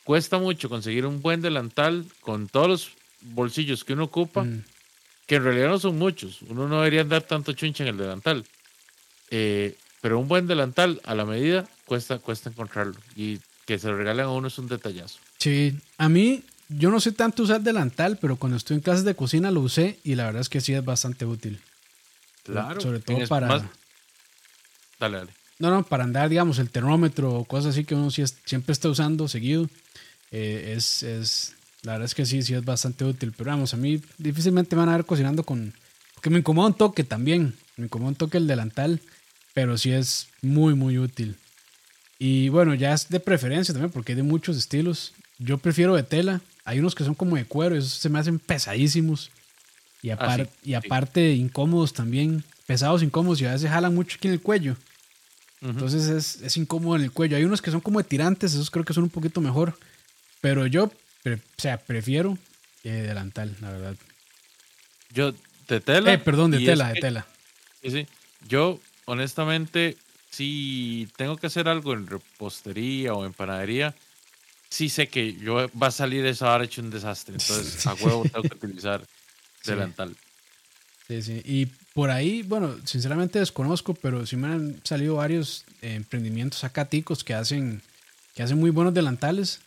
[0.04, 2.90] Cuesta mucho conseguir un buen delantal con todos los
[3.22, 4.64] bolsillos que uno ocupa, Mm.
[5.26, 6.42] que en realidad no son muchos.
[6.42, 8.44] Uno no debería dar tanto chunche en el delantal.
[9.30, 12.94] Eh, pero un buen delantal a la medida cuesta, cuesta encontrarlo.
[13.16, 15.18] Y que se lo regalen a uno es un detallazo.
[15.38, 19.14] Sí, a mí, yo no sé tanto usar delantal, pero cuando estoy en clases de
[19.14, 21.58] cocina lo usé y la verdad es que sí es bastante útil.
[22.78, 23.46] Sobre todo para...
[23.46, 23.62] más-
[24.98, 25.32] Dale, dale.
[25.58, 28.72] No, no, para andar, digamos, el termómetro o cosas así que uno sí es- siempre
[28.72, 29.68] está usando seguido.
[30.30, 33.32] eh, es, es, la verdad es que sí, sí es bastante útil.
[33.36, 35.72] Pero vamos, a mí difícilmente me van a ver cocinando con...
[36.14, 37.54] Porque me incomoda un toque también.
[37.76, 39.00] Me incomoda un toque el delantal.
[39.52, 41.36] Pero sí es muy, muy útil.
[42.18, 45.12] Y bueno, ya es de preferencia también porque hay de muchos estilos.
[45.38, 46.40] Yo prefiero de tela.
[46.64, 47.76] Hay unos que son como de cuero.
[47.76, 49.30] Esos se me hacen pesadísimos.
[50.02, 52.42] Y, Ah, apar- sí, y aparte incómodos también.
[52.66, 53.40] Pesados, incómodos.
[53.40, 54.76] Y a veces jalan mucho aquí en el cuello.
[55.60, 57.36] Entonces es, es incómodo en el cuello.
[57.38, 59.78] Hay unos que son como de tirantes, esos creo que son un poquito mejor.
[60.42, 62.36] Pero yo, pre- o sea, prefiero
[62.82, 63.96] eh, delantal, la verdad.
[65.10, 65.32] Yo,
[65.68, 66.12] de tela.
[66.12, 67.26] Eh, perdón, de tela, de que- tela.
[67.82, 68.06] Sí, sí.
[68.46, 69.96] Yo, honestamente,
[70.30, 73.94] si tengo que hacer algo en repostería o en panadería,
[74.68, 77.36] sí sé que yo va a salir eso ahora hecho un desastre.
[77.36, 79.02] Entonces, a huevo tengo que utilizar
[79.64, 80.14] delantal.
[81.08, 81.40] Sí, sí.
[81.46, 86.84] Y por ahí, bueno, sinceramente desconozco, pero sí me han salido varios eh, emprendimientos acá
[86.86, 87.82] ticos que hacen,
[88.34, 89.60] que hacen muy buenos delantales,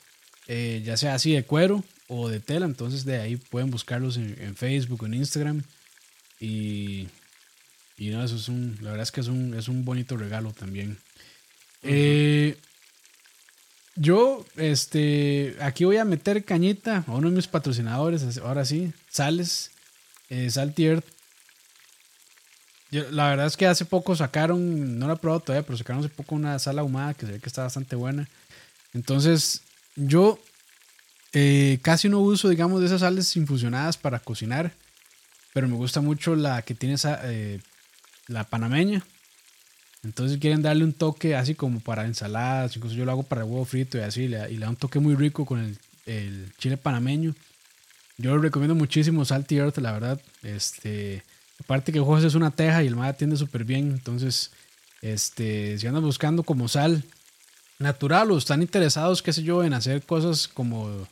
[0.47, 2.65] eh, ya sea así de cuero o de tela.
[2.65, 5.63] Entonces de ahí pueden buscarlos en, en Facebook, en Instagram.
[6.41, 7.07] Y,
[7.97, 10.51] y no, eso es un, la verdad es que es un, es un bonito regalo
[10.51, 10.97] también.
[11.81, 12.57] Eh,
[13.95, 19.71] yo, este, aquí voy a meter cañita a uno de mis patrocinadores, ahora sí, Sales,
[20.29, 21.16] eh, Salty Earth.
[22.91, 26.13] La verdad es que hace poco sacaron, no la he probado todavía, pero sacaron hace
[26.13, 28.27] poco una sal ahumada que se ve que está bastante buena.
[28.93, 29.61] Entonces,
[29.95, 30.39] yo
[31.33, 34.71] eh, casi no uso, digamos, de esas sales infusionadas para cocinar,
[35.53, 37.59] pero me gusta mucho la que tiene esa, eh,
[38.27, 39.03] la panameña.
[40.03, 43.65] Entonces quieren darle un toque así como para ensaladas, incluso yo lo hago para huevo
[43.65, 47.35] frito y así, y le da un toque muy rico con el, chile panameño.
[48.17, 50.21] Yo recomiendo muchísimo Salty Earth, la verdad.
[50.43, 51.23] Este,
[51.59, 53.91] aparte que José es una teja y el mar atiende súper bien.
[53.91, 54.51] Entonces,
[55.01, 57.03] este, si andan buscando como sal
[57.79, 61.07] natural o están interesados, qué sé yo, en hacer cosas como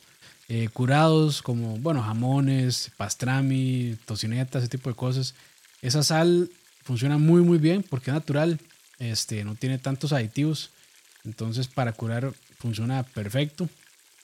[0.48, 5.34] eh, curados, como, bueno, jamones, pastrami, tocineta, ese tipo de cosas.
[5.82, 6.50] Esa sal
[6.82, 8.58] funciona muy, muy bien porque es natural,
[8.98, 10.70] este, no tiene tantos aditivos.
[11.24, 13.68] Entonces, para curar funciona perfecto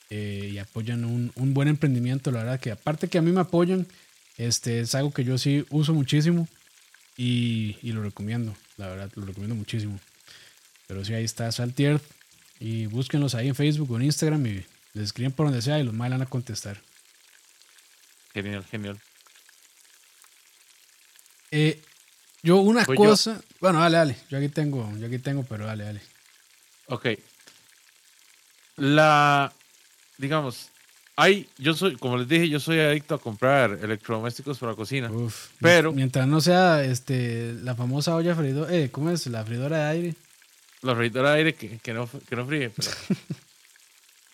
[0.09, 2.31] eh, y apoyan un, un buen emprendimiento.
[2.31, 3.85] La verdad que, aparte que a mí me apoyan,
[4.37, 6.47] este, es algo que yo sí uso muchísimo
[7.17, 8.55] y, y lo recomiendo.
[8.77, 9.99] La verdad, lo recomiendo muchísimo.
[10.87, 12.01] Pero sí, ahí está Saltier
[12.59, 15.83] y búsquenlos ahí en Facebook o en Instagram y les escriben por donde sea y
[15.83, 16.81] los más van a contestar.
[18.33, 18.99] Genial, genial.
[21.51, 21.81] Eh,
[22.41, 23.03] yo una Voy yo.
[23.03, 26.01] cosa, bueno, dale, dale, yo aquí tengo, yo aquí tengo, pero dale, dale.
[26.87, 27.07] Ok.
[28.77, 29.53] La,
[30.17, 30.69] digamos,
[31.15, 35.11] hay, yo soy, como les dije, yo soy adicto a comprar electrodomésticos para la cocina.
[35.11, 39.27] Uf, Pero- mientras no sea este la famosa olla freidora, eh, ¿cómo es?
[39.27, 40.15] La freidora de aire.
[40.81, 42.69] La freidora de aire que, que no, que no fríe.
[42.69, 42.91] pero-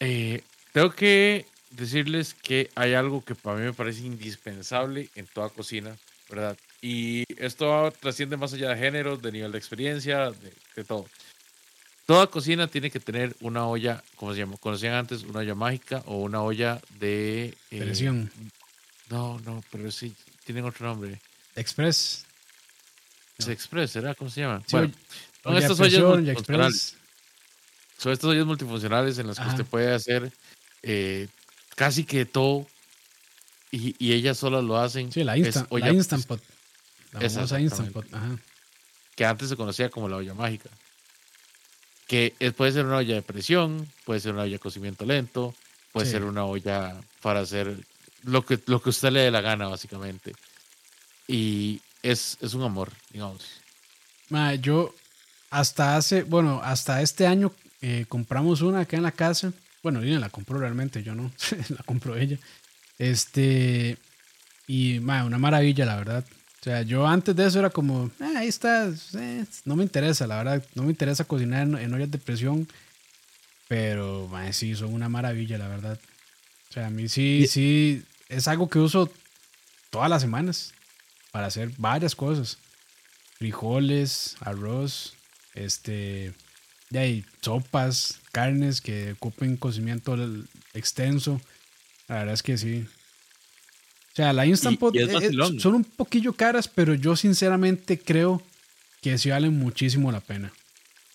[0.01, 5.49] Eh, tengo que decirles que hay algo que para mí me parece indispensable en toda
[5.49, 5.93] cocina,
[6.29, 6.55] ¿verdad?
[6.81, 11.05] Y esto trasciende más allá de géneros, de nivel de experiencia, de, de todo.
[12.09, 16.01] Toda cocina tiene que tener una olla, como se llama, conocían antes, una olla mágica
[16.07, 17.55] o una olla de...
[17.69, 18.31] eh, Presión.
[19.11, 21.21] no, no, pero sí, tienen otro nombre.
[21.55, 22.25] Express.
[23.37, 24.15] Es Express, ¿será?
[24.15, 24.63] ¿Cómo se llama?
[24.65, 24.91] Sí, bueno,
[25.43, 26.95] son estas ollas multifuncionales.
[27.99, 29.51] Son estas ollas multifuncionales en las que Ajá.
[29.51, 30.31] usted puede hacer
[30.81, 31.27] eh,
[31.75, 32.65] casi que todo
[33.69, 35.11] y, y ellas solas lo hacen.
[35.11, 35.33] Sí, la
[35.69, 36.41] olla, la Instant Pot.
[37.11, 38.11] La famosa Instant Pot.
[38.11, 38.35] Ajá.
[39.15, 40.71] que antes se conocía como la olla mágica.
[42.09, 45.55] Que es- puede ser una olla de presión, puede ser una olla de cocimiento lento,
[45.93, 46.11] puede Sí.
[46.13, 47.77] ser una olla para hacer
[48.23, 50.33] lo que, lo que usted le dé la gana, básicamente.
[51.27, 53.45] Y es, es un amor, digamos.
[54.29, 54.93] Ma, yo
[55.51, 59.53] hasta hace, bueno, hasta este año eh, compramos una acá en la casa.
[59.81, 61.31] Bueno, Lina la compró realmente, yo no,
[61.69, 62.37] la compró ella.
[62.97, 63.97] Este,
[64.67, 66.25] y ma, una maravilla, la verdad.
[66.61, 70.27] O sea, yo antes de eso era como, "Ah, ahí está, eh, no me interesa,
[70.27, 72.67] la verdad, no me interesa cocinar en, en ollas de presión.
[73.67, 75.99] Pero, ma, sí, son una maravilla, la verdad.
[76.69, 79.11] O sea, a mí sí, sí, es algo que uso
[79.89, 80.73] todas las semanas.
[81.31, 82.57] para hacer varias cosas.
[83.37, 85.13] Frijoles, arroz,
[85.53, 86.33] este,
[86.89, 90.17] de ahí, sopas, carnes que ocupen cocimiento
[90.73, 91.39] extenso.
[92.07, 92.87] La verdad es que sí.
[94.19, 98.41] O sea, la Instant Pot eh, son un poquillo caras, pero yo sinceramente creo
[99.01, 100.51] que sí valen muchísimo la pena.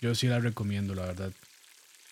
[0.01, 1.31] Yo sí la recomiendo, la verdad.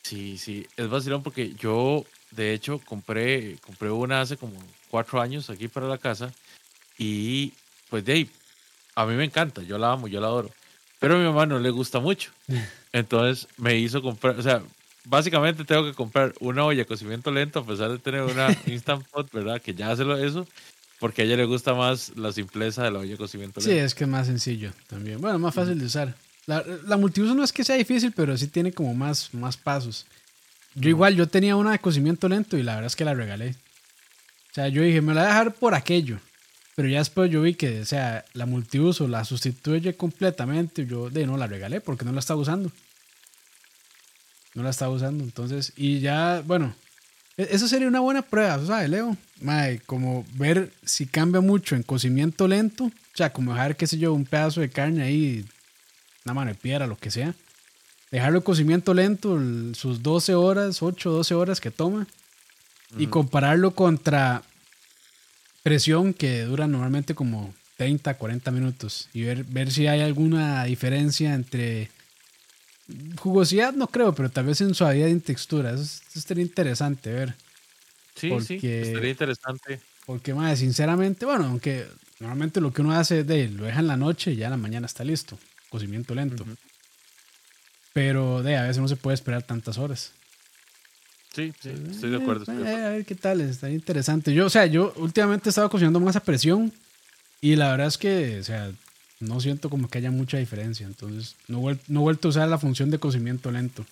[0.02, 4.52] Sí, sí, es vacilón porque yo, de hecho, compré, compré una hace como
[4.90, 6.30] cuatro años aquí para la casa
[6.98, 7.54] y
[7.88, 8.30] pues de ahí,
[8.94, 10.50] a mí me encanta, yo la amo, yo la adoro,
[10.98, 12.32] pero a mi mamá no le gusta mucho.
[12.92, 14.62] Entonces me hizo comprar, o sea,
[15.04, 19.06] básicamente tengo que comprar una olla de cocimiento lento a pesar de tener una Instant
[19.08, 19.62] Pot, ¿verdad?
[19.62, 20.46] Que ya hace eso,
[21.02, 23.74] porque a ella le gusta más la simpleza de la olla de cocimiento lento.
[23.74, 25.20] Sí, es que es más sencillo también.
[25.20, 26.14] Bueno, más fácil de usar.
[26.46, 30.06] La, la, multiuso no es que sea difícil, pero sí tiene como más, más pasos.
[30.76, 33.48] Yo igual, yo tenía una de cocimiento lento y la verdad es que la regalé.
[33.50, 36.20] O sea, yo dije, me la voy a dejar por aquello.
[36.76, 40.86] Pero ya después yo vi que, o sea, la multiuso la sustituye completamente.
[40.86, 42.70] Yo de no la regalé porque no la estaba usando.
[44.54, 45.24] No la estaba usando.
[45.24, 46.76] Entonces, y ya, bueno,
[47.36, 49.16] eso sería una buena prueba, ¿sabes, Leo?
[49.86, 52.84] Como ver si cambia mucho en cocimiento lento.
[52.84, 55.44] O sea, como dejar, qué sé yo, un pedazo de carne ahí
[56.24, 57.34] una mano de piedra, lo que sea.
[58.10, 59.38] Dejarlo en cocimiento lento,
[59.74, 62.06] sus 12 horas, 8, 12 horas que toma.
[62.98, 64.42] Y compararlo contra
[65.62, 69.08] presión que dura normalmente como 30, 40 minutos.
[69.14, 71.90] Y ver, ver si hay alguna diferencia entre
[73.18, 75.72] jugosidad, no creo, pero tal vez en suavidad y en textura.
[75.72, 77.34] Eso, estaría interesante ver.
[78.14, 79.80] Sí, sí, estaría interesante.
[80.06, 81.86] Porque, más sinceramente, bueno, aunque
[82.20, 84.52] normalmente lo que uno hace es de lo deja en la noche y ya en
[84.52, 85.38] la mañana está listo
[85.72, 86.44] cocimiento lento.
[87.94, 90.12] Pero de a veces no se puede esperar tantas horas.
[91.34, 92.44] Sí, sí, estoy de acuerdo.
[92.52, 94.34] a ver qué tal, está interesante.
[94.34, 96.70] Yo, o sea, yo últimamente he estado cocinando más a presión
[97.40, 98.70] y la verdad es que, o sea,
[99.22, 100.86] no siento como que haya mucha diferencia.
[100.86, 103.86] Entonces, no, no he vuelto a usar la función de cocimiento lento.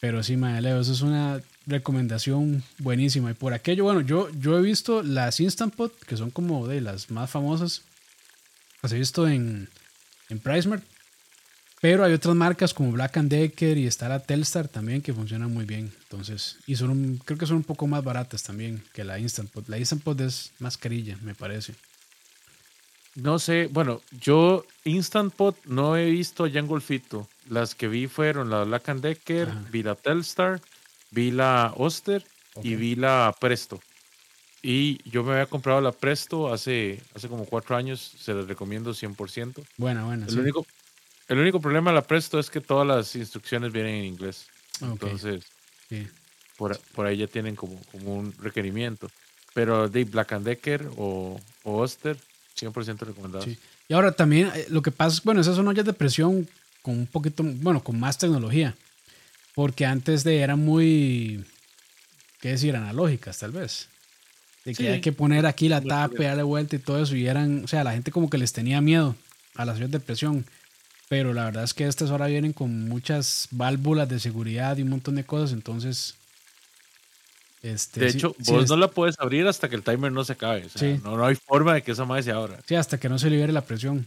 [0.00, 3.30] Pero sí, Leo, eso es una recomendación buenísima.
[3.30, 6.80] Y por aquello, bueno, yo, yo he visto las Instant Pot, que son como de
[6.80, 7.82] las más famosas.
[8.82, 9.68] Las he visto en,
[10.28, 10.84] en PriceMart.
[11.80, 15.66] Pero hay otras marcas como Black Decker y está la Telstar también que funcionan muy
[15.66, 15.92] bien.
[16.04, 19.68] Entonces, y son creo que son un poco más baratas también que la Instant Pot.
[19.68, 21.74] La Instant Pot es más carilla, me parece.
[23.14, 27.28] No sé, bueno, yo Instant Pot no he visto ya en Golfito.
[27.48, 30.60] Las que vi fueron la Black Decker, vi la Telstar,
[31.10, 32.24] vi la Oster
[32.62, 33.80] y vi la Presto.
[34.62, 38.92] Y yo me había comprado la Presto hace, hace como cuatro años, se les recomiendo
[38.92, 39.64] 100%.
[39.76, 40.26] Bueno, bueno.
[40.26, 40.66] El, único,
[41.28, 44.46] el único problema de la Presto es que todas las instrucciones vienen en inglés.
[44.80, 45.44] Entonces,
[46.56, 49.08] por, por, ahí ya tienen como, como un requerimiento.
[49.52, 52.16] Pero de Black and Decker o, o Oster,
[52.58, 53.44] 100% recomendado.
[53.88, 56.48] Y ahora también eh, lo que pasa es, bueno, esas son ollas de presión
[56.82, 58.74] con un poquito, bueno, con más tecnología.
[59.54, 61.44] Porque antes de eran muy,
[62.40, 62.74] ¿qué decir?
[62.76, 63.88] Analógicas, tal vez.
[64.64, 67.14] De que hay que poner aquí la tapa, darle vuelta y todo eso.
[67.16, 69.14] Y eran, o sea, la gente como que les tenía miedo
[69.54, 70.44] a las ollas de presión.
[71.08, 74.88] Pero la verdad es que estas ahora vienen con muchas válvulas de seguridad y un
[74.88, 75.52] montón de cosas.
[75.52, 76.14] Entonces.
[77.64, 80.66] Este, de hecho, vos no la puedes abrir hasta que el timer no se acabe.
[80.66, 82.60] O sea, no, no, hay forma de que esa madre se abra.
[82.66, 84.04] Sí, hasta que no se libere la presión.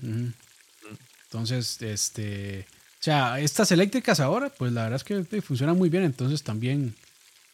[1.24, 2.68] Entonces, este.
[3.00, 6.04] O sea, estas eléctricas ahora, pues la verdad es que funcionan muy bien.
[6.04, 6.94] Entonces también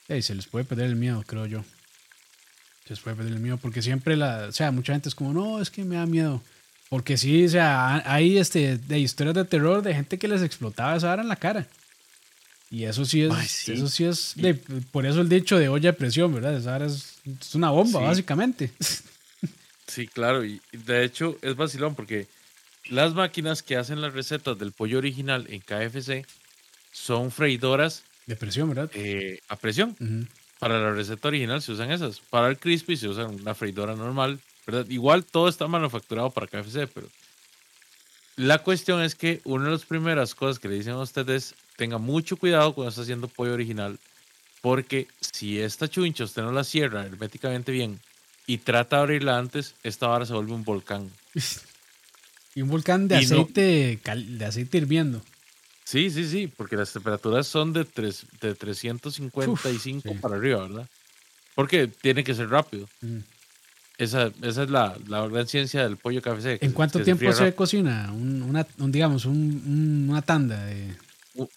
[0.08, 1.64] se les puede perder el miedo, creo yo.
[2.86, 5.70] Se fue el mío, porque siempre la, o sea, mucha gente es como, no, es
[5.70, 6.42] que me da miedo.
[6.90, 10.98] Porque sí, o sea, hay este, de historias de terror de gente que les explotaba
[10.98, 11.66] esa vara en la cara.
[12.74, 14.36] Y eso sí es, eso sí es,
[14.92, 16.58] por eso el dicho de olla de presión, ¿verdad?
[16.58, 17.20] Esa vara es,
[17.54, 18.72] una bomba, básicamente.
[19.86, 22.26] Sí, claro, y de hecho es vacilón porque
[22.90, 26.26] las máquinas que hacen las recetas del pollo original en KFC
[26.92, 28.02] son freidoras.
[28.26, 28.90] De presión, ¿verdad?
[28.96, 29.96] Eh, a presión.
[30.58, 32.22] Para la receta original se usan esas.
[32.22, 34.90] Para el crispy se usa una freidora normal, ¿verdad?
[34.90, 37.08] Igual todo está manufacturado para KFC, pero
[38.36, 41.56] la cuestión es que una de las primeras cosas que le dicen a ustedes es
[41.76, 44.00] tenga mucho cuidado cuando está haciendo pollo original,
[44.62, 48.00] porque si esta chuncha usted no la cierra herméticamente bien
[48.46, 51.10] y trata de abrirla antes, esta vara se vuelve un volcán.
[52.56, 55.22] y un volcán de aceite, de aceite hirviendo.
[55.84, 60.88] Sí, sí, sí, porque las temperaturas son de, tres, de 355 para arriba, ¿verdad?
[61.56, 62.88] Porque tiene que ser rápido.
[63.02, 63.20] Mm.
[63.98, 66.58] Esa, esa, es la, la, gran ciencia del pollo café.
[66.66, 68.12] ¿En cuánto tiempo se, cocina?
[68.12, 70.96] Un, una, digamos, un, una tanda de...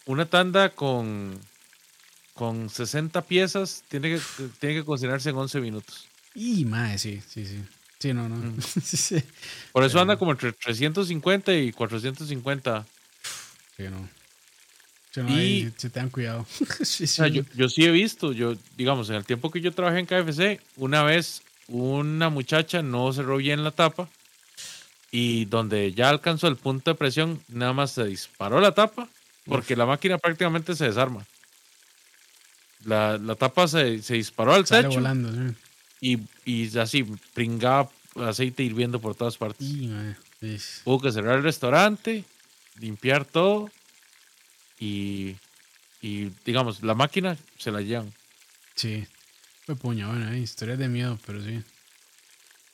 [0.05, 1.39] Una tanda con,
[2.34, 4.20] con 60 piezas tiene que,
[4.59, 6.07] tiene que cocinarse en 11 minutos.
[6.34, 7.62] Y más, sí, sí, sí.
[7.99, 8.37] Sí, no, no.
[8.37, 8.61] Mm.
[8.82, 9.22] sí.
[9.72, 12.87] Por eso Pero- anda como entre 350 y 450.
[13.76, 14.09] Sí, no.
[15.11, 16.47] Sí, no, Y- ahí sí tengan cuidado.
[16.82, 19.72] sí, O sea, yo, yo sí he visto, yo, digamos, en el tiempo que yo
[19.72, 24.09] trabajé en KFC, una vez una muchacha no cerró bien la tapa
[25.11, 29.09] y donde ya alcanzó el punto de presión, nada más se disparó la tapa
[29.47, 31.25] porque la máquina prácticamente se desarma.
[32.85, 35.57] La, la tapa se, se disparó al Sale techo volando, sí.
[36.01, 37.05] y, y así
[37.35, 39.67] pringaba aceite hirviendo por todas partes.
[39.67, 39.91] Y.
[40.85, 42.25] Hubo que cerrar el restaurante,
[42.79, 43.71] limpiar todo
[44.79, 45.37] y,
[46.03, 48.12] y digamos, la máquina se la llevan.
[48.75, 49.07] Sí.
[49.67, 51.61] Fue puña, bueno, historias de miedo, pero sí.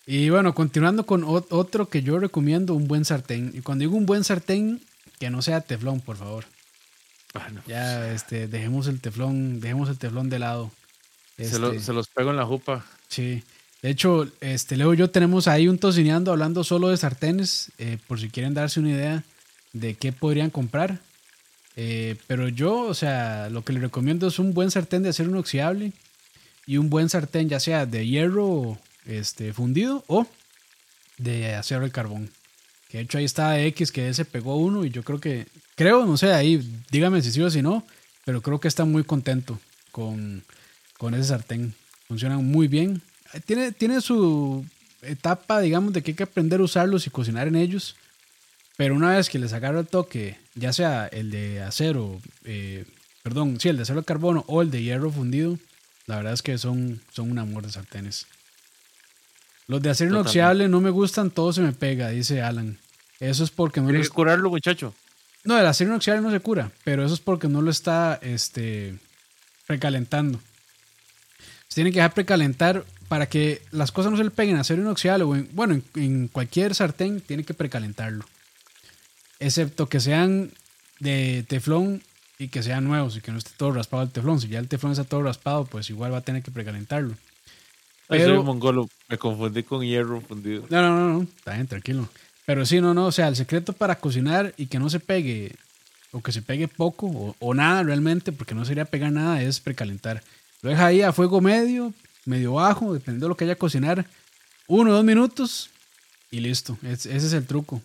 [0.06, 3.50] Y bueno, continuando con ot- otro que yo recomiendo, un buen sartén.
[3.54, 4.80] Y cuando digo un buen sartén,
[5.18, 6.44] que no sea teflón, por favor.
[7.32, 10.70] Bueno, Ya, este, dejemos el teflón, dejemos el teflón de lado.
[11.38, 12.84] se, lo- Este, se los pego en la jupa.
[13.08, 13.42] Sí.
[13.80, 17.98] De hecho, este, Leo y yo tenemos ahí un tocineando hablando solo de sartenes, eh,
[18.06, 19.24] por si quieren darse una idea
[19.72, 20.98] de qué podrían comprar.
[21.76, 25.30] Eh, pero yo, o sea, lo que les recomiendo es un buen sartén de acero
[25.30, 25.92] inoxidable
[26.66, 30.26] y un buen sartén ya sea de hierro este, fundido o
[31.18, 32.30] de acero de carbón.
[32.88, 35.46] Que de hecho ahí está X que se pegó uno y yo creo que,
[35.76, 37.86] creo, no sé, ahí dígame si sí o si no,
[38.24, 39.58] pero creo que está muy contento
[39.90, 40.42] con,
[40.98, 41.74] con ese sartén.
[42.08, 43.02] Funcionan muy bien.
[43.46, 44.64] Tiene, tiene su
[45.02, 47.96] etapa, digamos, de que hay que aprender a usarlos y cocinar en ellos.
[48.76, 52.84] Pero una vez que les agarra el toque, ya sea el de acero, eh,
[53.22, 55.58] perdón, sí, el de acero de carbono o el de hierro fundido,
[56.06, 58.26] la verdad es que son, son un amor de sartenes.
[59.68, 60.28] Los de acero Totalmente.
[60.38, 62.78] inoxidable no me gustan, todo se me pega, dice Alan.
[63.20, 64.94] Eso es porque no Tiene los que curarlo, muchacho.
[65.44, 68.98] no, el acero inoxidable no se cura, pero eso es porque no lo está este,
[69.66, 70.40] precalentando.
[71.68, 74.82] Se tiene que dejar precalentar para que las cosas no se le peguen a acero
[74.82, 75.24] inoxidable.
[75.24, 78.24] O en- bueno, en, en cualquier sartén tiene que precalentarlo.
[79.38, 80.50] Excepto que sean
[81.00, 82.02] de teflón
[82.38, 84.40] y que sean nuevos y que no esté todo raspado el teflón.
[84.40, 87.14] Si ya el teflón está todo raspado, pues igual va a tener que precalentarlo.
[88.08, 88.88] Soy Pero- un mongolo.
[89.08, 90.64] Me confundí con hierro fundido.
[90.70, 92.08] No, no, no, no, está bien, tranquilo.
[92.44, 95.54] Pero sí, no, no, o sea, el secreto para cocinar y que no se pegue,
[96.10, 99.60] o que se pegue poco, o, o nada realmente, porque no sería pegar nada, es
[99.60, 100.22] precalentar.
[100.62, 104.04] Lo deja ahí a fuego medio, medio bajo, dependiendo de lo que haya que cocinar,
[104.66, 105.70] uno o dos minutos
[106.30, 106.76] y listo.
[106.82, 107.80] Es- ese es el truco.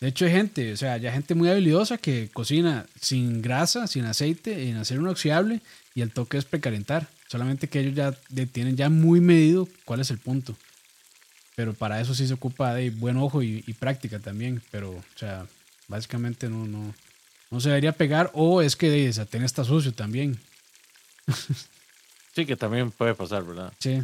[0.00, 4.04] De hecho, hay gente, o sea, ya gente muy habilidosa que cocina sin grasa, sin
[4.04, 5.60] aceite, en acero inoxidable,
[5.94, 7.08] y el toque es precalentar.
[7.28, 10.56] Solamente que ellos ya de- tienen ya muy medido cuál es el punto.
[11.56, 14.62] Pero para eso sí se ocupa de buen ojo y, y práctica también.
[14.70, 15.46] Pero, o sea,
[15.88, 16.94] básicamente no, no,
[17.50, 18.30] no se debería pegar.
[18.34, 20.38] O es que el sartén está sucio también.
[22.34, 23.72] Sí, que también puede pasar, ¿verdad?
[23.80, 24.00] Sí.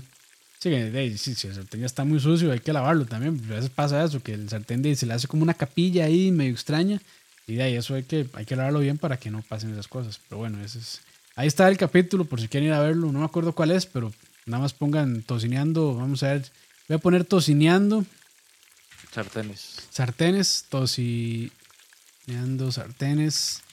[0.64, 3.38] Sí, que, de, sí, si el sartén ya está muy sucio, hay que lavarlo también.
[3.50, 6.30] A veces pasa eso, que el sartén de, se le hace como una capilla ahí
[6.30, 7.02] medio extraña.
[7.46, 9.88] Y de ahí eso hay que, hay que lavarlo bien para que no pasen esas
[9.88, 10.18] cosas.
[10.26, 11.02] Pero bueno, ese es.
[11.36, 13.12] Ahí está el capítulo, por si quieren ir a verlo.
[13.12, 14.10] No me acuerdo cuál es, pero
[14.46, 15.96] nada más pongan tocineando.
[15.96, 16.50] Vamos a ver.
[16.88, 18.06] Voy a poner tocineando.
[19.12, 19.82] Sartenes.
[19.90, 21.52] Sartenes, tocineando
[22.72, 23.63] sartenes.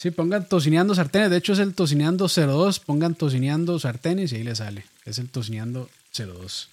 [0.00, 1.30] Sí, pongan tocineando sartenes.
[1.30, 2.80] De hecho, es el tocineando 02.
[2.80, 4.86] Pongan tocineando sartenes y ahí les sale.
[5.04, 6.70] Es el tocineando 02.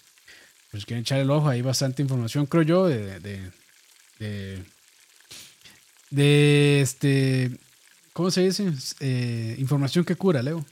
[0.72, 3.20] Pues quieren echar el ojo, hay bastante información, creo yo, de.
[3.20, 3.52] de,
[4.20, 4.64] de,
[6.10, 7.52] de este.
[8.14, 8.72] ¿Cómo se dice?
[9.02, 10.66] Eh, información que cura, Leo.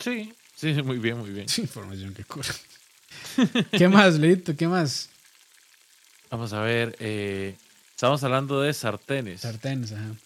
[0.00, 1.48] Sí, sí, muy bien, muy bien.
[1.48, 2.48] Sí, información que cura.
[3.70, 4.56] ¿Qué más, Leito?
[4.56, 5.08] ¿Qué más?
[6.32, 6.96] Vamos a ver.
[6.98, 7.54] eh,
[7.94, 9.42] estamos hablando de sartenes.
[9.42, 10.16] Sartenes, ajá.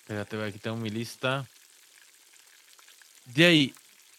[0.00, 1.46] Espérate, aquí tengo mi lista.
[3.34, 3.74] De ahí,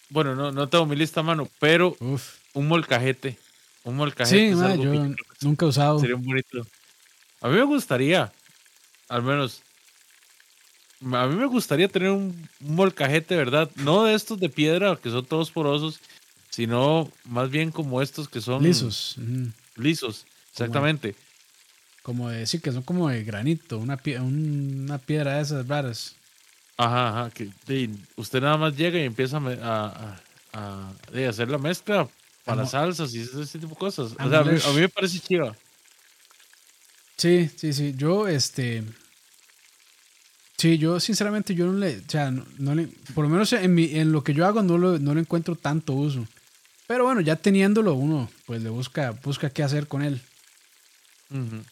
[0.09, 2.35] bueno, no, no tengo mi lista a mano, pero Uf.
[2.53, 3.37] un molcajete.
[3.83, 4.37] Un molcajete.
[4.37, 5.99] Sí, es algo yo que que nunca he usado.
[5.99, 6.65] sería un bonito.
[7.41, 8.31] A mí me gustaría,
[9.09, 9.61] al menos.
[11.01, 13.69] A mí me gustaría tener un, un molcajete, ¿verdad?
[13.75, 15.99] No de estos de piedra, que son todos porosos,
[16.49, 19.17] sino más bien como estos que son Lisos.
[19.75, 21.15] Lisos, exactamente.
[22.03, 25.67] Como de, sí, que son como de granito, una, pie- un- una piedra de esas
[25.67, 26.15] raras.
[26.77, 27.29] Ajá, ajá.
[27.31, 27.49] Que
[28.17, 30.19] usted nada más llega y empieza a,
[30.53, 32.07] a- a- hacer la mezcla
[32.45, 34.11] para Amo- salsas y ese, tipo de cosas.
[34.19, 34.65] O sea, a mí, leer.
[34.65, 35.55] a mí me parece chiva.
[37.17, 37.93] Sí, sí, sí.
[37.95, 38.83] Yo, este.
[40.57, 41.97] Sí, yo sinceramente yo no le.
[41.97, 42.87] O sea, no, no le.
[43.13, 45.55] Por lo menos en, mi, en lo que yo hago no, lo, no le encuentro
[45.55, 46.27] tanto uso.
[46.87, 50.21] Pero bueno, ya teniéndolo uno, pues le busca, busca qué hacer con él.
[51.31, 51.63] Ujú.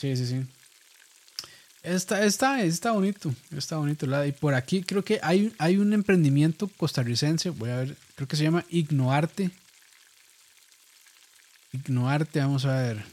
[0.00, 0.46] Sí, sí, sí.
[1.82, 4.06] Está, está, está bonito, está bonito.
[4.26, 8.36] Y por aquí creo que hay, hay un emprendimiento costarricense, voy a ver, creo que
[8.36, 9.50] se llama Ignoarte.
[11.72, 13.04] Ignoarte, vamos a ver.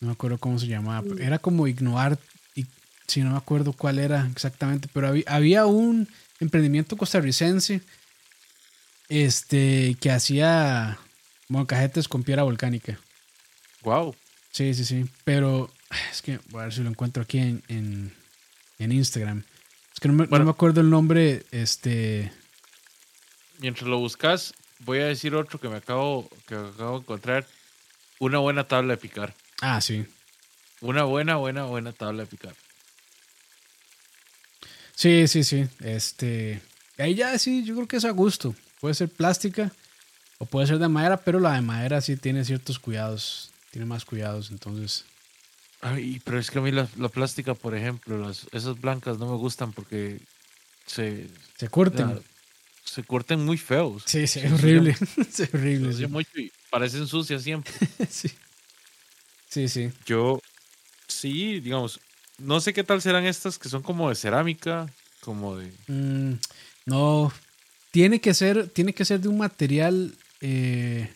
[0.00, 1.06] No me acuerdo cómo se llamaba.
[1.18, 2.18] Era como Ignoar.
[2.54, 2.64] Y,
[3.06, 4.88] si no me acuerdo cuál era exactamente.
[4.90, 7.82] Pero había, había un emprendimiento costarricense
[9.10, 10.98] este, que hacía
[11.66, 12.98] cajetes con piedra volcánica.
[13.82, 14.14] Wow.
[14.52, 15.04] Sí, sí, sí.
[15.24, 15.70] Pero
[16.10, 17.62] es que voy a ver si lo encuentro aquí en,
[18.78, 19.44] en, Instagram.
[19.92, 21.44] Es que no me, no me, acuerdo el nombre.
[21.50, 22.32] Este.
[23.58, 27.46] Mientras lo buscas, voy a decir otro que me acabo, que acabo de encontrar.
[28.18, 29.34] Una buena tabla de picar.
[29.62, 30.04] Ah, sí.
[30.82, 32.54] Una buena, buena, buena tabla de picar.
[34.94, 35.66] Sí, sí, sí.
[35.80, 36.60] Este.
[36.98, 38.54] Ahí ya sí, yo creo que es a gusto.
[38.80, 39.72] Puede ser plástica
[40.42, 43.50] o puede ser de madera, pero la de madera sí tiene ciertos cuidados.
[43.70, 45.04] Tiene más cuidados, entonces.
[45.82, 49.36] Ay, pero es que a mí la, plástica, por ejemplo, las, esas blancas no me
[49.36, 50.18] gustan porque
[50.86, 51.28] se.
[51.58, 52.22] Se corten.
[52.84, 54.02] se corten muy feos.
[54.06, 54.96] Sí, sí, es horrible.
[55.16, 55.92] es horrible.
[55.92, 56.52] Sí.
[56.70, 57.72] parecen sucias siempre.
[58.08, 58.30] sí.
[59.50, 59.92] Sí, sí.
[60.06, 60.40] Yo,
[61.06, 62.00] sí, digamos,
[62.38, 65.70] no sé qué tal serán estas que son como de cerámica, como de...
[65.88, 66.38] Mm,
[66.86, 67.30] no,
[67.90, 70.14] tiene que ser, tiene que ser de un material...
[70.40, 71.08] Eh,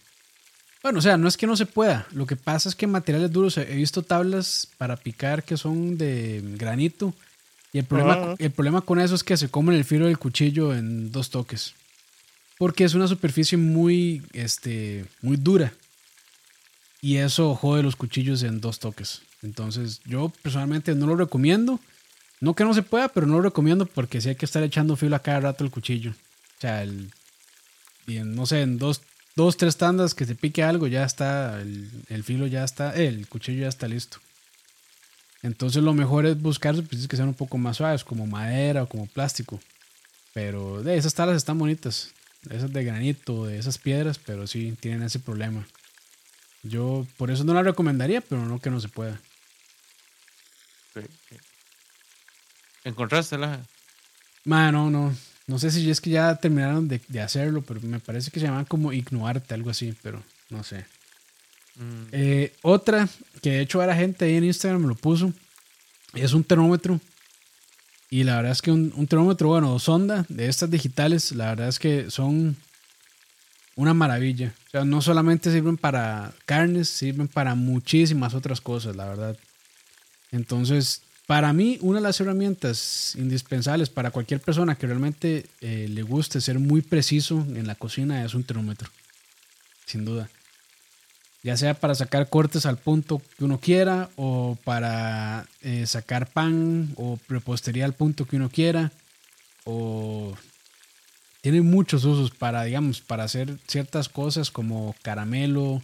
[0.82, 2.06] bueno, o sea, no es que no se pueda.
[2.12, 6.42] Lo que pasa es que materiales duros, he visto tablas para picar que son de
[6.58, 7.14] granito.
[7.72, 8.34] Y el problema, ah.
[8.38, 11.74] el problema con eso es que se comen el filo del cuchillo en dos toques.
[12.58, 15.72] Porque es una superficie muy, este, muy dura.
[17.00, 19.22] Y eso jode los cuchillos en dos toques.
[19.42, 21.80] Entonces, yo personalmente no lo recomiendo.
[22.40, 24.96] No que no se pueda, pero no lo recomiendo porque si hay que estar echando
[24.96, 26.10] filo a cada rato el cuchillo.
[26.10, 27.10] O sea, el,
[28.06, 29.00] no sé, en dos,
[29.36, 33.62] dos, tres tandas que se pique algo, ya está, el, filo ya está, el cuchillo
[33.62, 34.18] ya está listo.
[35.42, 38.88] Entonces lo mejor es buscar superficies que sean un poco más suaves, como madera o
[38.88, 39.60] como plástico.
[40.32, 42.12] Pero de esas talas están bonitas.
[42.50, 45.66] Esas de granito, de esas piedras, pero sí tienen ese problema.
[46.62, 49.20] Yo por eso no la recomendaría, pero no que no se pueda.
[52.84, 53.60] ¿Encontraste la?
[54.44, 55.14] no, no.
[55.46, 58.64] No sé si es que ya terminaron de, hacerlo, pero me parece que se llama
[58.64, 60.86] como Ignoarte, algo así, pero no sé.
[61.76, 62.04] Mm.
[62.12, 63.08] Eh, otra
[63.42, 65.32] que de hecho era gente ahí en Instagram me lo puso.
[66.14, 66.98] Es un termómetro.
[68.08, 71.68] Y la verdad es que un, un termómetro, bueno, sonda de estas digitales, la verdad
[71.68, 72.56] es que son
[73.76, 74.54] una maravilla.
[74.68, 79.36] O sea, no solamente sirven para carnes, sirven para muchísimas otras cosas, la verdad.
[80.30, 86.02] Entonces, para mí, una de las herramientas indispensables para cualquier persona que realmente eh, le
[86.02, 88.90] guste ser muy preciso en la cocina es un termómetro.
[89.86, 90.28] Sin duda.
[91.42, 96.92] Ya sea para sacar cortes al punto que uno quiera, o para eh, sacar pan
[96.96, 98.92] o repostería al punto que uno quiera,
[99.64, 100.34] o
[101.40, 105.82] tiene muchos usos para, digamos, para hacer ciertas cosas como caramelo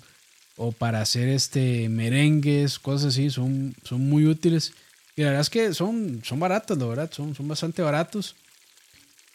[0.56, 4.72] o para hacer este merengues, cosas así, son, son muy útiles.
[5.16, 8.36] Y la verdad es que son, son baratos, la verdad, son, son bastante baratos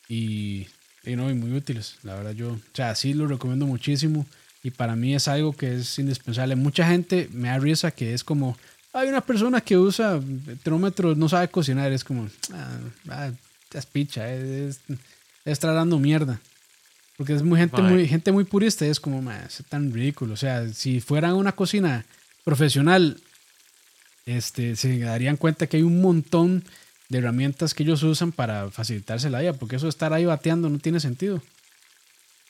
[0.07, 0.67] y,
[1.03, 1.97] y, no, y muy útiles.
[2.03, 4.25] La verdad, yo, o sea, sí lo recomiendo muchísimo
[4.63, 6.55] y para mí es algo que es indispensable.
[6.55, 8.57] Mucha gente me da risa que es como,
[8.93, 10.19] hay una persona que usa
[10.63, 13.31] termómetros, no sabe cocinar, es como, ah, ah
[13.73, 14.79] es picha, es
[15.43, 16.39] estar dando mierda.
[17.17, 20.33] Porque es muy gente, muy, gente muy purista es como, es tan ridículo.
[20.33, 22.05] O sea, si fuera una cocina
[22.43, 23.17] profesional,
[24.25, 26.63] este, se darían cuenta que hay un montón
[27.09, 30.69] de herramientas que ellos usan para facilitarse la vida, porque eso de estar ahí bateando
[30.69, 31.41] no tiene sentido.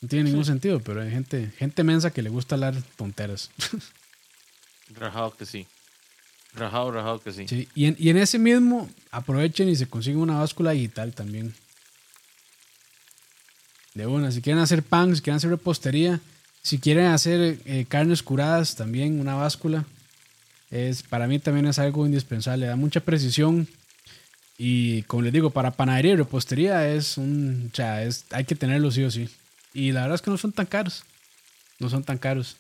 [0.02, 3.50] No tiene ningún sentido, pero hay gente, gente mensa que le gusta hablar tonteras.
[4.96, 5.66] Rajado que sí.
[6.54, 7.48] Rajado, rajado que sí.
[7.48, 7.68] sí.
[7.76, 11.54] Y, en, y en ese mismo aprovechen y se consiguen una báscula digital también.
[13.94, 16.22] De una, si quieren hacer pan, si quieren hacer repostería,
[16.62, 19.86] si quieren hacer eh, carnes curadas, también una báscula.
[20.76, 23.66] Es, para mí también es algo indispensable, da mucha precisión.
[24.58, 27.72] Y como les digo, para panadería y repostería es un.
[27.78, 29.30] O es, hay que tenerlo sí o sí.
[29.74, 31.06] Y la verdad es que no son tan caros.
[31.80, 32.58] No son tan caros.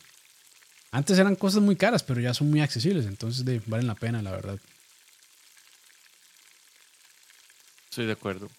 [0.91, 3.05] Antes eran cosas muy caras, pero ya son muy accesibles.
[3.05, 4.59] Entonces valen la pena, la verdad.
[7.89, 8.49] Estoy de acuerdo.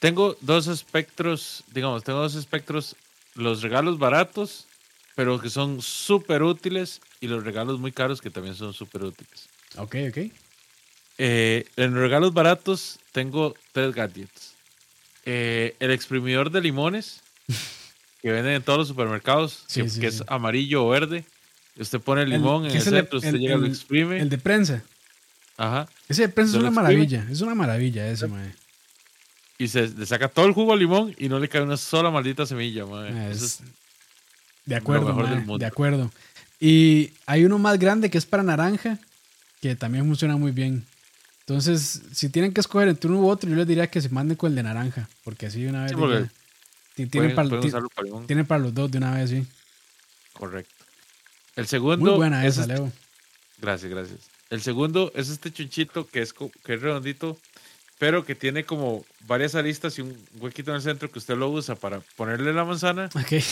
[0.00, 2.96] Tengo dos espectros, digamos, tengo dos espectros,
[3.34, 4.66] los regalos baratos,
[5.18, 9.48] pero que son súper útiles, y los regalos muy caros que también son súper útiles.
[9.76, 10.18] Ok, ok.
[11.18, 14.52] Eh, en los regalos baratos tengo tres gadgets.
[15.24, 17.20] Eh, el exprimidor de limones,
[18.22, 21.24] que venden en todos los supermercados, que, es amarillo o verde.
[21.76, 24.20] Usted pone el limón en el centro, usted llega y lo exprime.
[24.20, 24.84] El de prensa.
[25.56, 25.88] Ajá.
[26.08, 28.54] Ese de prensa es una maravilla, es una maravilla ese, mae.
[29.58, 32.08] y se le saca todo el jugo al limón y no le cae una sola
[32.08, 33.10] maldita semilla, mae.
[33.12, 33.87] Ah, Eso es- es-
[34.68, 35.58] De acuerdo, mejor del mae, mundo.
[35.58, 36.10] de acuerdo.
[36.60, 38.98] Y hay uno más grande que es para naranja,
[39.60, 40.84] que también funciona muy bien.
[41.40, 44.36] Entonces, si tienen que escoger entre uno u otro, yo les diría que se manden
[44.36, 48.04] con el de naranja, porque así de una vez Sí, tienen, pueden- para, pueden para
[48.04, 48.26] limón.
[48.26, 49.46] tienen para los dos de una vez, sí.
[50.34, 50.74] Correcto.
[51.56, 52.04] El segundo.
[52.04, 52.92] Muy buena es esa, este- Leo.
[53.60, 54.18] Gracias, gracias.
[54.50, 57.38] El segundo es este chunchito que es, que es redondito,
[57.98, 61.48] pero que tiene como varias aristas y un huequito en el centro que usted lo
[61.50, 63.08] usa para ponerle la manzana.
[63.14, 63.42] Ok,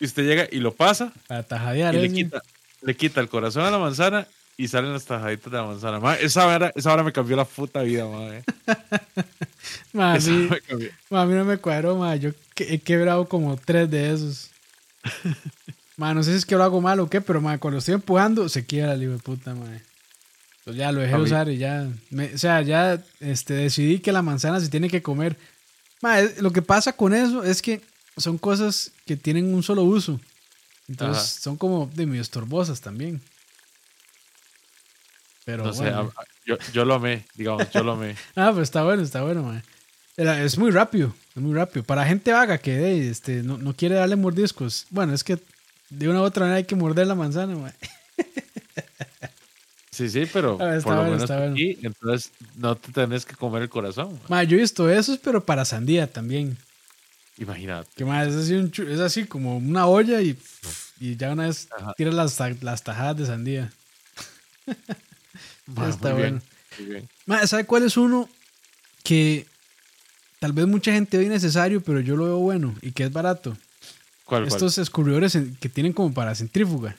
[0.00, 1.94] Y usted llega y lo pasa para tajadear.
[1.94, 2.42] y le quita,
[2.82, 4.26] le quita el corazón a la manzana
[4.58, 6.00] y salen las tajaditas de la manzana.
[6.00, 8.42] Ma, esa, vara, esa vara me cambió la puta vida, madre.
[9.92, 10.18] Ma,
[10.68, 10.90] cambió.
[11.10, 12.16] ma, a mí no me cuadró, ma.
[12.16, 14.50] Yo que- he quebrado como tres de esos.
[15.98, 17.94] Ma, no sé si es que lo hago mal o qué, pero ma, cuando estoy
[17.94, 19.64] empujando, se quiebra el hijo de puta, ma.
[20.64, 21.88] Pues ya lo dejé A de mí- usar y ya.
[22.10, 25.38] me- o sea, ya este, decidí que la manzana se tiene que comer.
[26.02, 27.80] Ma, lo que pasa con eso es que
[28.16, 30.20] son cosas que tienen un solo uso.
[30.88, 31.40] Entonces Ajá.
[31.42, 33.20] son como de medio estorbosas también.
[35.44, 36.12] Pero No bueno.
[36.44, 38.16] yo, yo lo amé, digamos, yo lo amé.
[38.36, 39.62] Ah, pero está bueno, está bueno, man.
[40.16, 41.84] Es muy rápido, es muy rápido.
[41.84, 44.86] Para gente vaga que este, no, no quiere darle mordiscos.
[44.90, 45.38] Bueno, es que
[45.90, 47.74] de una u otra manera hay que morder la manzana, man.
[49.90, 51.52] Sí, sí, pero Ah, está por lo bueno, menos está bueno.
[51.54, 54.12] aquí, entonces no te tenés que comer el corazón.
[54.28, 54.36] ma.
[54.36, 56.58] Ma, yo he visto esos, pero para sandía también.
[57.38, 57.90] Imagínate.
[57.94, 60.38] Que más es así, un chu- es así como una olla y,
[61.00, 63.72] y ya una vez tiras las, las tajadas de sandía.
[65.66, 66.42] Ma, está muy bien, bueno.
[66.78, 67.08] muy bien.
[67.26, 68.28] Ma, ¿Sabe cuál es uno
[69.02, 69.46] que
[70.40, 73.56] tal vez mucha gente ve innecesario, pero yo lo veo bueno y que es barato?
[74.24, 74.48] ¿Cuál, cuál?
[74.48, 76.96] estos escurridores en- que tienen como para centrífuga.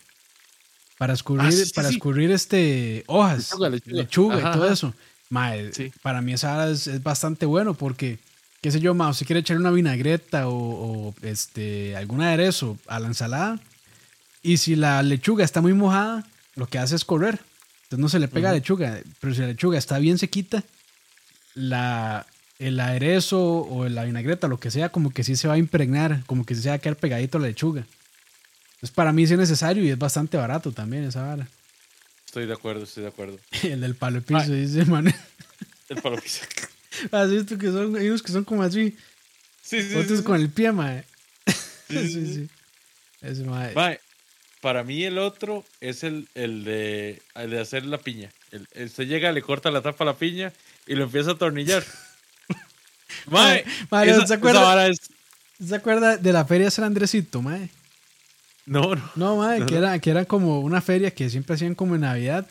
[0.98, 1.96] Para escurrir, Ah, sí, para sí.
[1.96, 4.40] escurrir este hojas, Lechuga, lechuga, lechuga.
[4.40, 4.94] y todo eso.
[5.30, 5.92] Mae, Sí.
[6.02, 8.18] para mí esa es, es bastante bueno porque,
[8.62, 10.54] qué sé yo, ma, usted quiere echar una vinagreta o,
[11.10, 13.60] o, este, algún aderezo a la ensalada
[14.42, 17.40] y si la lechuga está muy mojada, lo que hace es correr.
[17.84, 20.64] Entonces no se le pega a la lechuga, pero si la lechuga está bien sequita,
[21.54, 22.26] la,
[22.60, 26.24] el aderezo o la vinagreta, lo que sea, como que sí se va a impregnar,
[26.26, 27.86] como que sí se va a quedar pegadito a la lechuga.
[28.76, 31.48] Entonces para mí sí es necesario y es bastante barato también esa vara.
[32.26, 33.40] Estoy de acuerdo, estoy de acuerdo.
[33.64, 34.66] El del palo de piso, Ay.
[34.66, 35.16] dice Manuel.
[35.90, 36.46] El palo pizza.
[37.12, 38.96] Has visto que son, hay unos que son como así,
[39.62, 40.24] Sí, sí, otros sí.
[40.24, 41.04] con el pie, mae.
[41.90, 42.50] Sí, Sí, sí.
[43.22, 43.74] Ese mae.
[43.74, 44.00] Mae,
[44.62, 48.32] para mí el otro es el, el, de, el de hacer la piña.
[48.52, 50.52] El, el- usted llega, le corta la tapa a la piña
[50.86, 51.84] y lo empieza a atornillar.
[53.28, 54.88] Mae, Mae, esa, ¿se acuerda?
[54.88, 55.00] es...
[55.66, 57.70] ¿Se acuerda de la feria San Andresito, mae?
[58.68, 59.12] No, no.
[59.16, 59.78] No, mae, que no.
[59.80, 62.48] era, que era como una feria que siempre hacían como en Navidad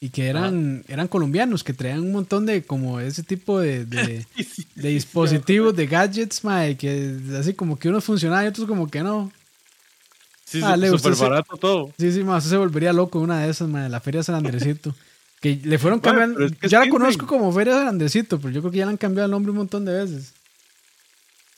[0.00, 4.24] y que eran, eran colombianos, que traían un montón de como ese tipo de, de,
[4.36, 8.66] Sí, sí, de dispositivos, de gadgets, mae, que así como que unos funcionaban y otros
[8.68, 9.32] como que no.
[10.44, 11.90] Sí, Ah, usted se- barato todo.
[11.98, 14.94] Sí, sí, mae, usted se volvería loco una de esas, mae, la feria San Andresito.
[15.40, 18.52] Que le fueron cambiando, pero es que ya la conozco como Feria San Andresito, pero
[18.52, 20.32] yo creo que ya le han cambiado el nombre un montón de veces.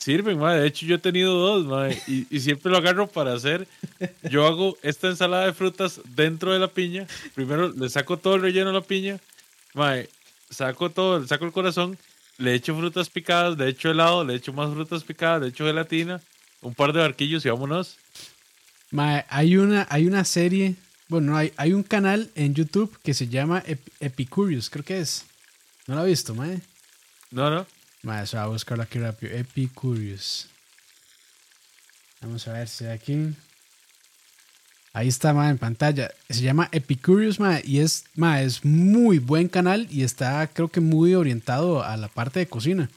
[0.03, 0.59] Sirven, mae.
[0.59, 2.01] De hecho, yo he tenido dos, mae.
[2.07, 3.67] Y, y siempre lo agarro para hacer.
[4.23, 7.05] Yo hago esta ensalada de frutas dentro de la piña.
[7.35, 9.19] Primero le saco todo el relleno a la piña.
[9.75, 10.09] Mae,
[10.49, 11.99] saco todo, saco el corazón.
[12.39, 16.19] Le echo frutas picadas, le echo helado, le echo más frutas picadas, le echo gelatina,
[16.61, 17.97] un par de barquillos y vámonos.
[18.89, 20.75] Mae, hay una, hay una serie,
[21.09, 25.25] bueno, hay, hay un canal en YouTube que se llama Ep- Epicurious, creo que es.
[25.85, 26.59] ¿No lo ha visto, mae?
[27.29, 27.67] No, no.
[28.03, 29.35] Mae, se va a buscarlo aquí rápido.
[29.35, 30.47] Epicurious.
[32.21, 33.35] Vamos a ver si hay aquí.
[34.93, 36.11] Ahí está, mae, en pantalla.
[36.29, 40.81] Se llama Epicurious, mae, y es, mae, es muy buen canal y está, creo que
[40.81, 42.89] muy orientado a la parte de cocina.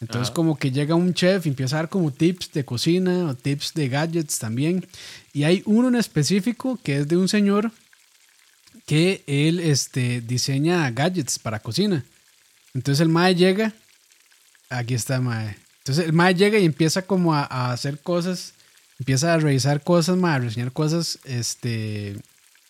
[0.00, 0.34] Entonces, Ajá.
[0.34, 3.74] como que llega un chef y empieza a dar como tips de cocina o tips
[3.74, 4.86] de gadgets también.
[5.34, 7.70] Y hay uno en específico que es de un señor
[8.86, 12.04] que él este, diseña gadgets para cocina.
[12.72, 13.74] Entonces el mae llega,
[14.70, 15.56] aquí está mae.
[15.78, 18.54] Entonces el mae llega y empieza como a, a hacer cosas,
[18.98, 22.16] empieza a revisar cosas, mae, a reseñar cosas este,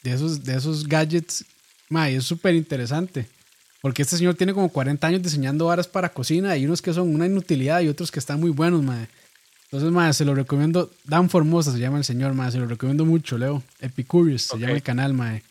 [0.02, 1.44] de, esos, de esos gadgets.
[1.88, 3.26] Mae, es súper interesante.
[3.80, 6.50] Porque este señor tiene como 40 años diseñando varas para cocina.
[6.50, 9.08] Hay unos que son una inutilidad y otros que están muy buenos, mae.
[9.64, 10.90] Entonces, mae, se lo recomiendo.
[11.04, 12.50] Dan Formosa se llama el señor, mae.
[12.50, 13.62] Se lo recomiendo mucho, Leo.
[13.80, 15.42] Epicurious se llama el canal, mae.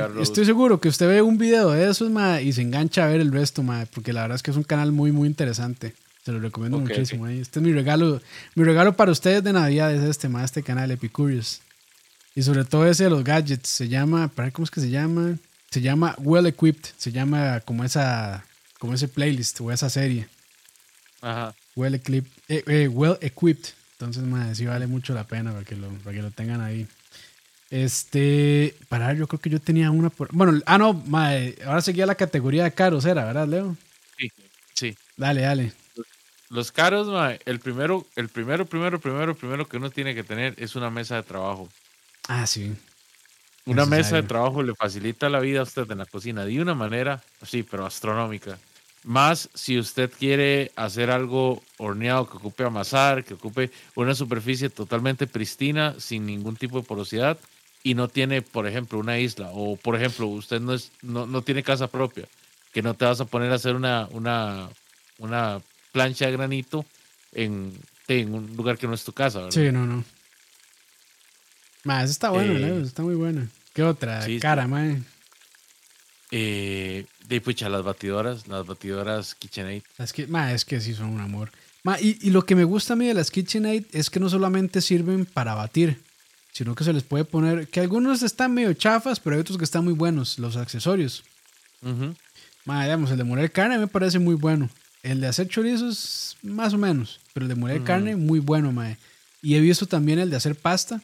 [0.00, 0.22] Arroz.
[0.22, 2.10] estoy seguro que usted ve un video de esos,
[2.42, 3.64] y se engancha a ver el resto.
[3.94, 5.94] Porque la verdad es que es un canal muy, muy interesante.
[6.24, 7.24] Se lo recomiendo muchísimo.
[7.24, 7.40] mae.
[7.40, 8.20] Este es mi regalo.
[8.54, 11.60] Mi regalo para ustedes de Navidad es este, este canal, Epicurious.
[12.34, 13.68] Y sobre todo ese de los gadgets.
[13.68, 15.36] Se llama, para cómo es que se llama.
[15.70, 16.90] Se llama Well Equipped.
[16.98, 18.44] Se llama como esa,
[18.78, 20.28] como ese playlist o esa serie.
[21.22, 21.54] Ajá.
[21.76, 23.70] Well, equip- eh, eh, well equipped.
[23.92, 26.86] Entonces, madre, sí vale mucho la pena para que lo, para que lo tengan ahí.
[27.70, 30.28] Este, para yo creo que yo tenía una por.
[30.32, 33.76] Bueno, ah, no, madre, ahora seguía la categoría de caros, era, ¿verdad, Leo?
[34.18, 34.32] Sí,
[34.74, 34.96] sí.
[35.16, 35.72] Dale, dale.
[36.48, 40.54] Los caros, mae, el primero, el primero, primero, primero, primero que uno tiene que tener
[40.58, 41.68] es una mesa de trabajo.
[42.26, 42.74] Ah, sí.
[43.66, 46.74] Una mesa de trabajo le facilita la vida a usted en la cocina de una
[46.74, 48.58] manera, sí, pero astronómica.
[49.04, 55.28] Más si usted quiere hacer algo horneado que ocupe amasar, que ocupe una superficie totalmente
[55.28, 57.38] pristina, sin ningún tipo de porosidad,
[57.82, 61.42] y no tiene, por ejemplo, una isla, o por ejemplo, usted no, es, no, no
[61.42, 62.26] tiene casa propia,
[62.72, 64.68] que no te vas a poner a hacer una, una,
[65.18, 65.60] una
[65.92, 66.84] plancha de granito
[67.32, 67.72] en,
[68.08, 69.52] en un lugar que no es tu casa, ¿verdad?
[69.52, 70.04] Sí, no, no.
[71.84, 73.48] Más, está buena, Eh, Leo, está muy buena.
[73.72, 74.22] ¿Qué otra?
[74.22, 74.38] sí.
[74.40, 75.00] Cara, madre.
[76.32, 79.82] Eh, de pucha, las batidoras, las batidoras KitchenAid.
[79.98, 81.50] Las que, ma, es que sí son un amor.
[81.82, 84.28] Ma, y, y lo que me gusta a mí de las KitchenAid es que no
[84.28, 85.98] solamente sirven para batir,
[86.52, 89.64] sino que se les puede poner, que algunos están medio chafas, pero hay otros que
[89.64, 91.22] están muy buenos, los accesorios.
[91.82, 92.14] Ujú.
[92.64, 94.68] Ma, digamos, el de moler carne me parece muy bueno.
[95.02, 97.86] El de hacer chorizos, más o menos, pero el de moler Ujú.
[97.86, 98.96] carne, muy bueno, ma.
[99.42, 101.00] Y he visto también el de hacer pasta,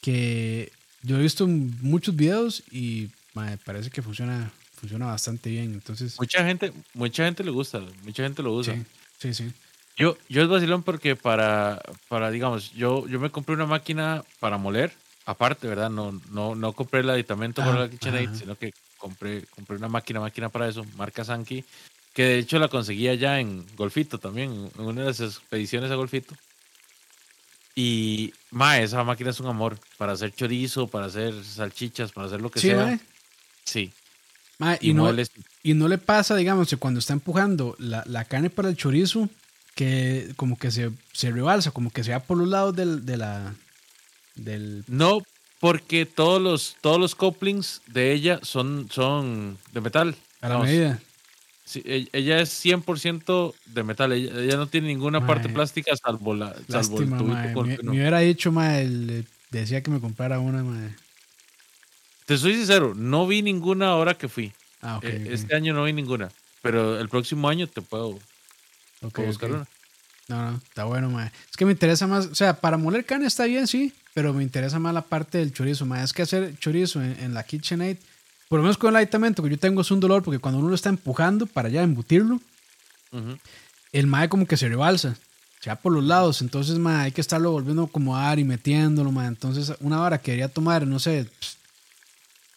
[0.00, 0.70] que
[1.02, 5.72] yo he visto muchos videos y ma, parece que funciona, funciona bastante bien.
[5.74, 8.74] Entonces, Mucha gente, mucha gente le gusta, mucha gente lo usa.
[8.74, 8.82] sí,
[9.18, 9.52] sí, sí.
[9.96, 14.58] Yo, yo es vacilón porque para, para digamos, yo, yo me compré una máquina para
[14.58, 14.92] moler,
[15.24, 15.88] aparte, ¿verdad?
[15.90, 19.88] No, no, no compré el aditamento Ah, para la KitchenAid, sino que compré, compré una
[19.88, 21.64] máquina, máquina para eso, marca Sankey,
[22.12, 25.94] que de hecho la conseguí allá en Golfito también, en una de las expediciones a
[25.94, 26.34] Golfito.
[27.76, 32.40] Y, ma, esa máquina es un amor para hacer chorizo, para hacer salchichas, para hacer
[32.40, 32.98] lo que Sí, sea.
[33.64, 33.90] Sí.
[34.58, 35.30] Ma, Y, y, no, mueles-
[35.62, 39.28] y no le pasa, digamos, que cuando está empujando la, la carne para el chorizo,
[39.74, 43.16] que como que se, se rebalsa, como que se va por los lados del, de
[43.16, 43.54] la,
[44.36, 44.84] del...
[44.86, 45.22] No,
[45.60, 50.14] porque todos los, todos los couplings de ella son, son de metal.
[50.40, 51.00] A la Vamos, medida.
[51.64, 54.12] sí, e- ella es 100% de metal.
[54.12, 57.52] Ella, ella no tiene ninguna Mae, parte plástica salvo, la, salvo el Lástima, tubito mae.
[57.52, 60.90] con Me, hubiera dicho, ma, el- le decía que me comprara una, ma.
[62.26, 64.52] Te soy sincero, no vi ninguna ahora que fui.
[64.82, 65.04] Ah, ok.
[65.04, 66.30] Eh, Este año no vi ninguna.
[66.62, 68.18] Pero el próximo año te puedo,
[69.02, 69.56] ok, puedo buscar ok.
[69.56, 69.66] una.
[70.28, 71.26] No, no, está bueno, ma.
[71.50, 74.42] Es que me interesa más, o sea, para moler carne está bien, sí, pero me
[74.42, 76.02] interesa más la parte del chorizo, ma.
[76.02, 77.98] Es que hacer chorizo en, en la KitchenAid,
[78.48, 80.68] por lo menos con el aditamento que yo tengo es un dolor, porque cuando uno
[80.68, 82.40] lo está empujando para ya embutirlo,
[83.12, 83.38] Ujú.
[83.92, 85.16] el mae como que se rebalsa,
[85.68, 89.28] va por los lados, entonces mae, hay que estarlo volviendo a acomodar y metiéndolo, mae.
[89.28, 91.28] Entonces, una hora que quería tomar, no sé,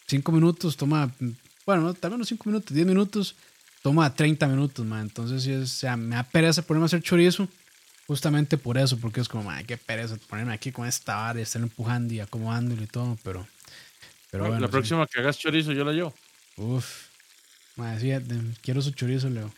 [0.08, 1.30] cinco minutos, toma, mm,
[1.66, 3.36] bueno, vez no cinco minutos, diez minutos,
[3.82, 5.02] toma 30 minutos, mae.
[5.02, 7.48] Entonces, sí o sea, me da pereza ponerme a hacer chorizo,
[8.08, 11.44] justamente por eso, porque es como, mae, qué pereza ponerme aquí con esta vara y
[11.44, 13.48] estar empujando y acomodándolo y todo, pero,
[14.32, 14.60] pero Bueno, bueno.
[14.62, 14.72] la sí.
[14.72, 16.14] próxima que hagas chorizo, yo la llevo.
[16.58, 17.08] Uf,
[17.76, 18.12] mae, sí,
[18.62, 19.52] quiero su chorizo, Leo.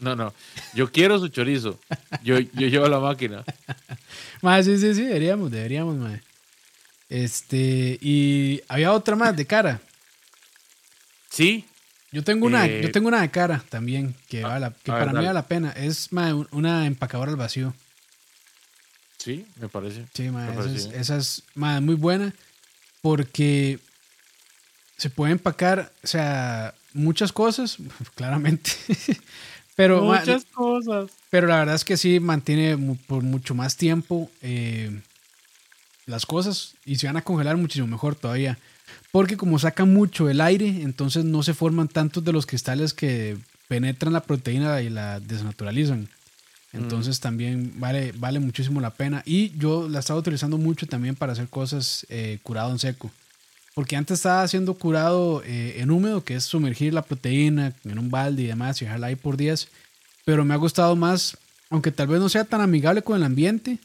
[0.00, 0.32] No, no.
[0.74, 1.76] Yo quiero su chorizo.
[2.22, 3.44] Yo, yo llevo la máquina.
[4.42, 6.22] Mae, sí, sí, sí, deberíamos, deberíamos, mae.
[7.08, 9.80] Este, y había otra más de cara.
[11.30, 11.64] Sí,
[12.12, 14.90] Yo tengo una, Eh, yo tengo una de cara también, que, ah, vale la- que
[14.90, 15.70] a ver, para mí vale la pena.
[15.72, 16.10] Es
[16.50, 17.74] una empacadora al vacío.
[19.18, 20.06] sí, me parece.
[20.14, 21.16] Sí, Me esa, parece es, esa
[21.80, 22.32] muy buena
[23.02, 23.78] porque
[24.96, 27.76] se puede empacar, o sea, muchas cosas,
[28.14, 28.70] claramente.
[29.76, 31.10] Pero, Muchas cosas.
[31.30, 34.90] Pero la verdad es que sí mantiene mu- por mucho más tiempo eh,
[36.06, 38.58] las cosas y se van a congelar muchísimo mejor todavía.
[39.10, 43.36] Porque como saca mucho el aire, entonces no se forman tantos de los cristales que
[43.68, 46.08] penetran la proteína y la desnaturalizan.
[46.72, 49.22] Entonces también vale, vale muchísimo la pena.
[49.24, 53.10] Y yo la estaba utilizando mucho también para hacer cosas eh, curado en seco.
[53.74, 58.10] Porque antes estaba haciendo curado eh, en húmedo, que es sumergir la proteína en un
[58.10, 59.68] balde y demás y dejarla ahí por días.
[60.24, 61.38] Pero me ha gustado más,
[61.70, 63.78] aunque tal vez no sea tan amigable con el ambiente,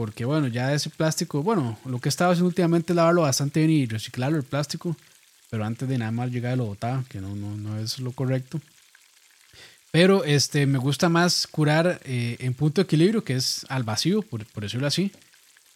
[0.00, 3.70] porque bueno, ya ese plástico, bueno, lo que estaba haciendo últimamente es lavarlo bastante bien
[3.82, 4.96] y reciclarlo el plástico,
[5.50, 8.62] pero antes de nada más llegar lo botaba, que no, no, no es lo correcto.
[9.92, 14.22] Pero este, me gusta más curar eh, en punto de equilibrio, que es al vacío,
[14.22, 15.12] por, por decirlo así,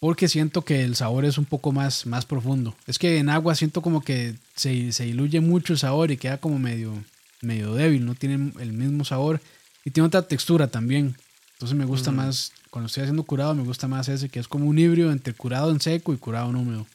[0.00, 2.74] porque siento que el sabor es un poco más, más profundo.
[2.86, 6.38] Es que en agua siento como que se, se diluye mucho el sabor y queda
[6.38, 6.94] como medio,
[7.42, 9.42] medio débil, no tiene el mismo sabor
[9.84, 11.14] y tiene otra textura también.
[11.54, 12.16] Entonces me gusta Mm.
[12.16, 15.32] más, cuando estoy haciendo curado, me gusta más ese, que es como un híbrido entre
[15.32, 16.86] curado en seco y curado en húmedo.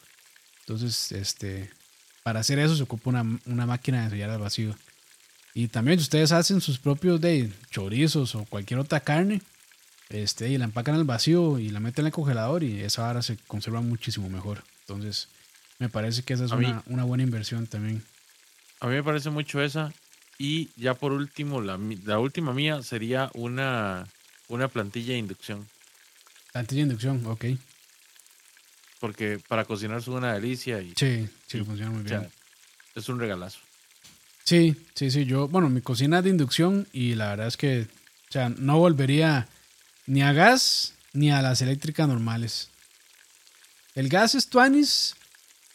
[0.60, 1.70] Entonces, este,
[2.22, 4.76] para hacer eso se ocupa una, una máquina de sellar al vacío.
[5.54, 9.42] Y también si ustedes hacen sus propios de chorizos o cualquier otra carne,
[10.10, 13.22] este, y la empacan al vacío y la meten en el congelador y esa vara
[13.22, 14.62] se conserva muchísimo mejor.
[14.82, 15.30] Entonces,
[15.80, 18.04] me parece que esa es mí- una, una buena inversión también.
[18.82, 19.94] A mí me parece mucho esa.
[20.38, 24.08] Y ya por último, la, la última mía sería una,
[24.50, 25.68] una plantilla de inducción.
[26.52, 27.46] Plantilla de inducción, ok.
[29.00, 32.32] Porque para cocinar es una delicia y Sí, sí, funciona muy o sea, bien.
[32.96, 33.60] es un regalazo.
[34.44, 35.26] Sí, sí, sí.
[35.26, 37.82] Yo, bueno, mi cocina es de inducción y la verdad es que,
[38.30, 39.48] o sea, no volvería
[40.06, 42.70] ni a gas ni a las eléctricas normales.
[43.96, 45.16] El gas es tuanis.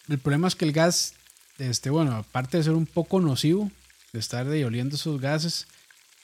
[0.08, 1.14] El problema es que el gas,
[1.58, 3.70] este, bueno, aparte de ser un poco nocivo,
[4.12, 5.66] de estar de oliendo esos gases,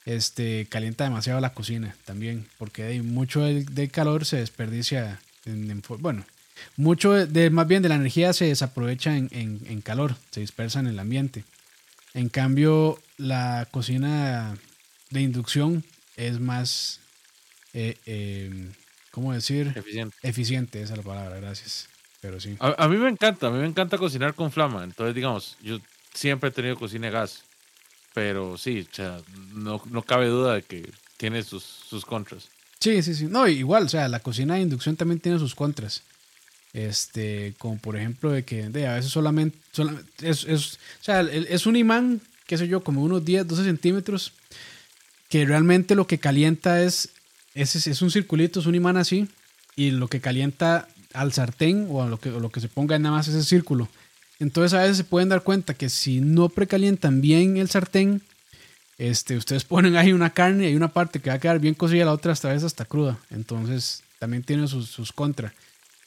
[0.05, 5.83] este, calienta demasiado la cocina también, porque hay mucho del, del calor se desperdicia, en,
[5.99, 6.25] bueno,
[6.77, 10.41] mucho de, de- más bien de la energía se desaprovecha en, en- en calor, se
[10.41, 11.45] dispersa en el ambiente.
[12.15, 14.57] En cambio, la cocina
[15.11, 15.85] de inducción
[16.17, 17.01] es más,
[17.73, 18.71] eh, eh,
[19.13, 19.73] ¿cómo decir?
[19.77, 20.17] Eficiente.
[20.23, 21.89] Eficiente, esa es la palabra, gracias.
[22.21, 22.57] Pero sí.
[22.61, 24.85] A, a mí me encanta, a mí me encanta cocinar con flama.
[24.85, 25.79] Entonces, digamos, yo
[26.13, 27.43] siempre he tenido cocina de gas.
[28.15, 29.19] Pero sí, o sea,
[29.55, 32.49] no, no cabe duda de que tiene sus, sus contras.
[32.81, 33.27] Sí, sí, sí.
[33.27, 36.03] No, igual, o sea, la cocina de inducción también tiene sus contras.
[36.73, 41.21] Este, como por ejemplo de que de, a veces solamente, sola- es, es- o sea,
[41.23, 44.33] es un imán, qué sé yo, como unos 10, 12 centímetros,
[45.29, 47.11] que realmente lo que calienta es,
[47.55, 49.29] es, es un circulito, es un imán así,
[49.77, 52.99] y lo que calienta al sartén o a lo que, o lo que se ponga
[52.99, 53.89] nada más ese círculo.
[54.41, 58.22] Entonces a veces se pueden dar cuenta que si no precalientan bien el sartén,
[58.99, 61.74] este, ustedes ponen ahí una carne y hay una parte que va a quedar bien
[61.74, 63.18] cocida, la otra esta vez hasta cruda.
[63.30, 65.53] Entonces también tiene sus, sus contras.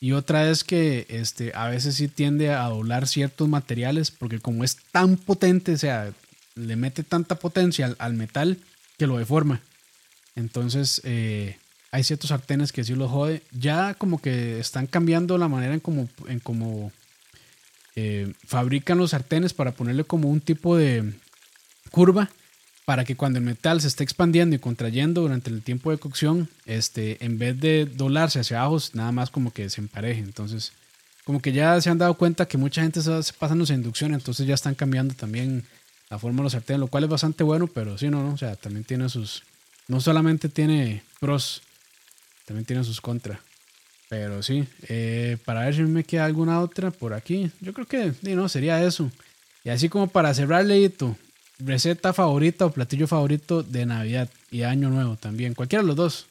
[0.02, 4.66] Y otra es que este, a veces sí tiende a doblar ciertos materiales porque como
[4.66, 6.12] es tan potente, o sea,
[6.56, 8.58] le mete tanta potencia al, al metal
[8.98, 9.62] que lo deforma.
[10.36, 11.58] Entonces eh,
[11.92, 13.44] hay ciertos sartenes que sí lo jode.
[13.52, 16.92] Ya como que están cambiando la manera en como, en como
[17.96, 21.14] eh, fabrican los sartenes para ponerle como un tipo de
[21.92, 22.30] curva
[22.86, 26.50] para que cuando el metal se esté expandiendo y contrayendo durante el tiempo de cocción,
[26.66, 30.20] este, en vez de doblarse hacia abajo, nada más como que se empareje.
[30.20, 30.74] Entonces,
[31.24, 34.46] como que ya se han dado cuenta que mucha gente se pasa en inducción, entonces
[34.46, 35.64] ya están cambiando también
[36.10, 38.38] la forma de los sartenes, lo cual es bastante bueno, pero sí, no, no, o
[38.38, 39.44] sea, también tiene sus,
[39.88, 41.62] no solamente tiene pros,
[42.46, 43.40] también tiene sus contras.
[44.10, 48.14] Pero sí, eh, para ver si me queda alguna otra por aquí, yo creo que,
[48.36, 49.12] no, sería eso.
[49.64, 51.18] Y así como para cerrar, Leito,
[51.60, 55.54] receta favorita o platillo favorito de Navidad y Año Nuevo también.
[55.56, 56.26] Cualquiera de los dos.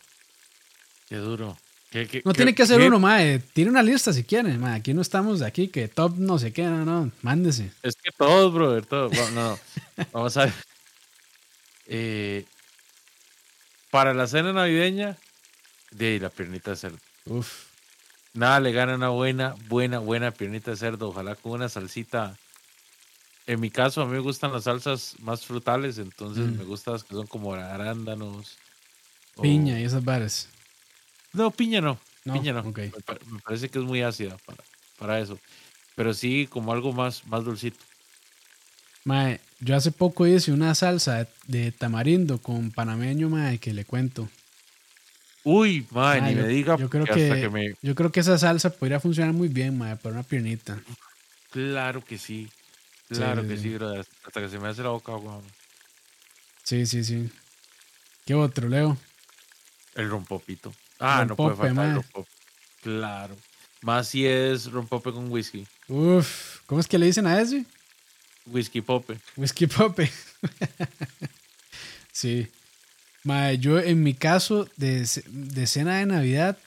[1.09, 1.59] Qué duro.
[1.91, 3.39] Qué- qué- No qué- tiene que ser qué- uno, mae.
[3.53, 4.77] Tiene una lista si quieren, mae.
[4.77, 7.11] Aquí no estamos de aquí, que top no sé qué, no, no.
[7.23, 7.71] Mándese.
[7.83, 9.13] Es que todos, brother, todos.
[9.13, 9.59] No, no.
[10.13, 10.55] Vamos a ver.
[11.87, 12.45] Eh,
[13.91, 15.17] para la cena navideña,
[15.91, 16.99] de la piernita de cerdo.
[17.27, 17.67] Uf.
[18.35, 21.09] Nada le gana una buena, buena, buena piernita de cerdo.
[21.11, 22.37] Ojalá con una salsita.
[23.47, 26.59] En mi caso, a mí me gustan las salsas más frutales, entonces Mm.
[26.59, 28.57] me gustan las que son como arándanos.
[29.37, 30.49] o- Piña y esas bares.
[31.33, 31.99] No, piña no.
[32.25, 32.61] No, piña no.
[32.61, 32.79] ok.
[32.79, 34.63] Me, pa- me parece que es muy ácida para,
[34.99, 35.39] para eso.
[35.97, 37.79] Pero sí, como algo más, más dulcito.
[39.05, 43.85] Mae, yo hace poco hice una salsa de, de tamarindo con panameño, mae, que le
[43.85, 44.29] cuento.
[45.45, 47.75] Uy, madre, Mae, ni yo- me diga yo creo que hasta que- que me.
[47.83, 50.81] Yo creo que esa salsa podría funcionar muy bien, mae, para una piernita.
[51.51, 52.49] Claro que sí.
[53.09, 53.77] Claro sí, que sí.
[54.25, 55.51] Hasta que se me hace la boca hombre.
[56.63, 57.31] Sí, sí, sí.
[58.25, 58.97] ¿Qué otro, Leo?
[59.95, 60.73] El rompopito.
[61.01, 62.31] Ah, no puede faltar el rompope.
[62.83, 63.37] Claro.
[63.83, 65.67] Más si es rompope con whisky.
[65.89, 67.65] Uf, ¿cómo es que le dicen a ese?
[68.47, 69.19] Whisky pope.
[69.37, 70.11] Whisky Pope.
[72.13, 72.49] sí.
[73.25, 76.59] Mae, yo en mi caso de, de cena de Navidad,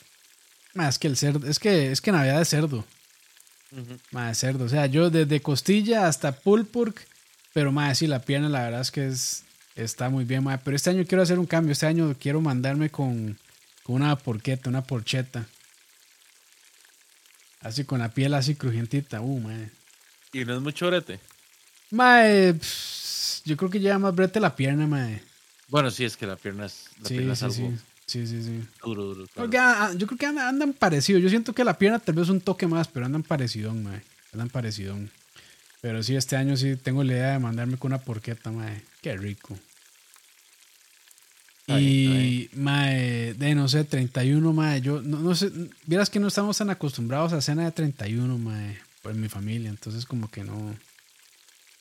[0.74, 2.86] mae, es que el cerdo, es que, es que Navidad es cerdo.
[4.12, 4.66] Mae, cerdo.
[4.66, 7.06] O sea, yo desde costilla hasta pulled pork,
[7.54, 9.44] pero mae, sí, la pierna la verdad es que es,
[9.76, 10.58] está muy bien, mae.
[10.60, 11.74] Pero este año quiero hacer un cambio.
[11.74, 13.38] Este año quiero mandarme con,
[13.84, 15.46] con una porqueta, una porcheta.
[17.60, 19.20] Así con la piel así crujientita.
[19.20, 19.70] Uh, mae.
[20.32, 21.20] Y no es mucho orete.
[21.92, 22.56] Mae,
[23.44, 25.22] yo creo que lleva más brete la pierna, mae.
[25.70, 27.74] Bueno, sí, es que la pierna es, la Sí, pierna es sí, algo sí.
[28.08, 29.26] Sí, duro, duro.
[29.28, 29.34] claro.
[29.48, 31.24] Porque, ah, ah, yo creo que andan, andan parecidos.
[31.24, 34.02] Yo siento que la pierna tal vez un toque más, pero andan parecidón, mae.
[34.32, 35.10] Andan parecidón.
[35.82, 38.84] Pero sí, este año sí tengo la idea de mandarme con una porqueta, mae.
[39.02, 39.58] Qué rico.
[41.62, 44.82] Está bien, está Y, mae, de no sé, 31, mae.
[44.82, 45.52] Yo no, no sé,
[45.88, 49.70] vieras que no estamos tan acostumbrados a cena de 31, mae, por mi familia.
[49.72, 50.76] Entonces, como que no,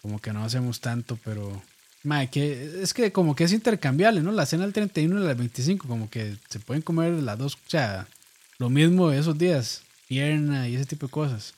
[0.00, 1.62] como que no hacemos tanto, pero
[2.04, 4.30] Mae, que es que como que es intercambiable, ¿no?
[4.32, 7.54] La cena del 31 y la del 25, como que se pueden comer las dos,
[7.54, 8.06] o sea,
[8.58, 11.54] lo mismo de esos días, pierna y ese tipo de cosas.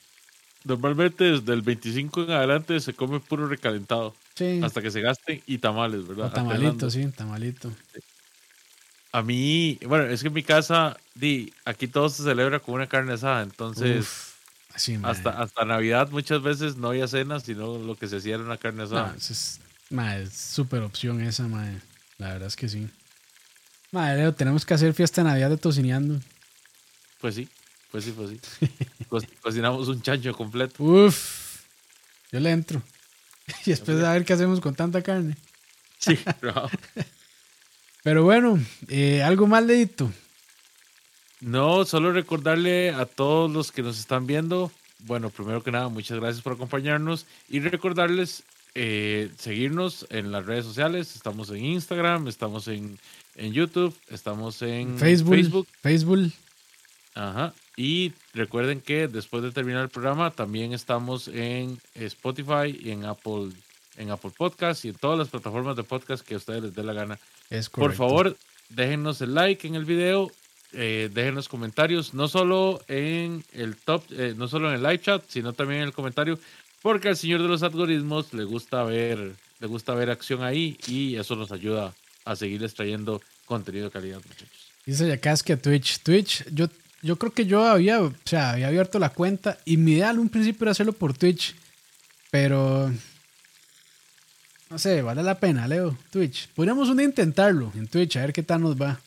[0.64, 4.14] Normalmente desde el 25 en adelante se come puro recalentado.
[4.34, 4.60] Sí.
[4.62, 6.26] Hasta que se gasten y tamales, ¿verdad?
[6.26, 7.72] O tamalito, sí, tamalito.
[9.12, 12.86] A mí, bueno, es que en mi casa, di, aquí todo se celebra con una
[12.88, 14.34] carne asada, entonces
[14.70, 15.10] Uf, mae.
[15.12, 18.58] hasta, hasta Navidad muchas veces no había cena, sino lo que se hacía era una
[18.58, 19.16] carne No, asada.
[19.16, 19.60] eso es,
[19.90, 21.80] es súper opción esa, mae.
[22.18, 22.88] La verdad es que sí.
[23.92, 26.20] Madre, Leo, tenemos que hacer fiesta de Navidad de tocineando.
[27.20, 27.48] Pues sí,
[27.90, 28.68] pues sí, pues sí.
[29.08, 30.82] Co- cocinamos un chancho completo.
[30.82, 31.62] Uf,
[32.32, 32.82] yo le entro.
[33.64, 35.36] Y después a ver qué hacemos con tanta carne.
[35.98, 36.68] Sí, no.
[38.02, 38.58] Pero bueno,
[38.88, 40.12] eh, algo más, Leito.
[41.40, 46.18] No, solo recordarle a todos los que nos están viendo, bueno, primero que nada, muchas
[46.18, 48.42] gracias por acompañarnos y recordarles
[48.78, 51.16] eh, seguirnos en las redes sociales.
[51.16, 52.98] Estamos en Instagram, estamos en,
[53.34, 55.34] en YouTube, estamos en Facebook.
[55.34, 55.68] Facebook.
[55.80, 56.32] Facebook.
[57.14, 57.54] Ajá.
[57.74, 63.52] Y recuerden que después de terminar el programa también estamos en Spotify y en Apple,
[63.96, 66.82] en Apple Podcast y en todas las plataformas de podcast que a ustedes les dé
[66.82, 67.18] la gana.
[67.48, 68.04] Es Por correcto.
[68.04, 68.36] favor,
[68.68, 70.30] déjenos el like en el video,
[70.72, 75.24] eh, déjenos comentarios, no solo en el top, eh, no solo en el live chat,
[75.28, 76.38] sino también en el comentario,
[76.86, 81.16] porque al señor de los algoritmos le gusta ver, le gusta ver acción ahí y
[81.16, 81.92] eso nos ayuda
[82.24, 84.70] a seguirles trayendo contenido de calidad, muchachos.
[84.84, 85.98] Dice que Twitch.
[86.04, 86.68] Twitch, yo,
[87.02, 90.20] yo creo que yo había, o sea, había abierto la cuenta y mi idea en
[90.20, 91.56] un principio era hacerlo por Twitch.
[92.30, 92.92] Pero
[94.70, 95.98] no sé, vale la pena, Leo.
[96.12, 96.46] Twitch.
[96.50, 99.00] Podríamos un día intentarlo en Twitch, a ver qué tal nos va.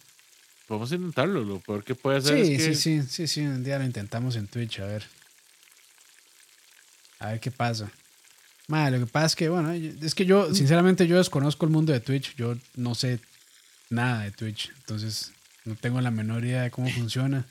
[0.67, 3.63] A intentarlo, lo peor que puede hacer Sí, es que sí, sí, sí, sí, un
[3.63, 5.18] día lo intentamos en Twitch, a ver.
[7.19, 7.91] A ver qué pasa.
[8.67, 11.91] Madre, lo que pasa es que, bueno, es que yo, sinceramente, yo desconozco el mundo
[11.91, 12.35] de Twitch.
[12.35, 13.19] Yo no sé
[13.89, 14.71] nada de Twitch.
[14.77, 15.31] Entonces,
[15.65, 17.45] no tengo la menor idea de cómo funciona.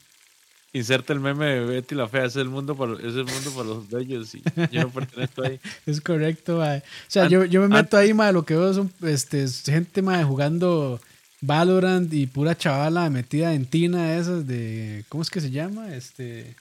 [0.73, 3.69] inserta el meme de Betty la fea, es el mundo para, es el mundo para
[3.69, 5.61] los bellos y yo no pertenezco ahí.
[5.87, 6.79] Es correcto, mae.
[6.79, 10.03] O sea, yo, yo me meto ahí, mae, lo que veo son este, es gente,
[10.03, 11.01] mae, jugando
[11.41, 15.95] Valorant y pura chavala metida en tina esas de, ¿cómo es que se llama?
[15.95, 16.55] Este,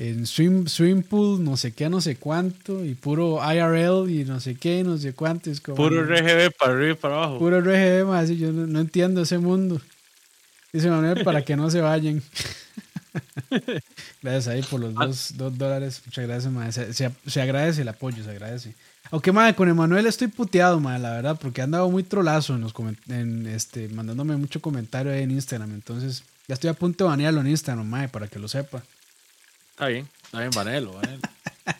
[0.00, 4.38] en swim, swim pool, no sé qué, no sé cuánto, y puro IRL y no
[4.38, 5.50] sé qué, no sé cuánto.
[5.50, 7.38] Es como, Puro RGB para arriba y para abajo.
[7.40, 9.80] Puro RGB, así yo no, no entiendo ese mundo.
[10.72, 12.22] Dice Manuel, para que no se vayan.
[14.22, 15.06] gracias ahí por los Ah.
[15.06, 16.02] dos, dos dólares.
[16.06, 16.70] Muchas gracias, mae.
[16.72, 18.74] Se, se- se agradece el apoyo, se agradece.
[19.10, 22.60] Aunque, madre, con Emanuel estoy puteado, madre, la verdad, porque han dado muy trolazo en
[22.60, 22.74] los
[23.08, 25.72] en, este, mandándome mucho comentario ahí en Instagram.
[25.72, 28.82] Entonces, ya estoy a punto de banearlo en Instagram, madre, para que lo sepa.
[29.78, 31.20] Está bien, está bien, Vanelo, Vanelo.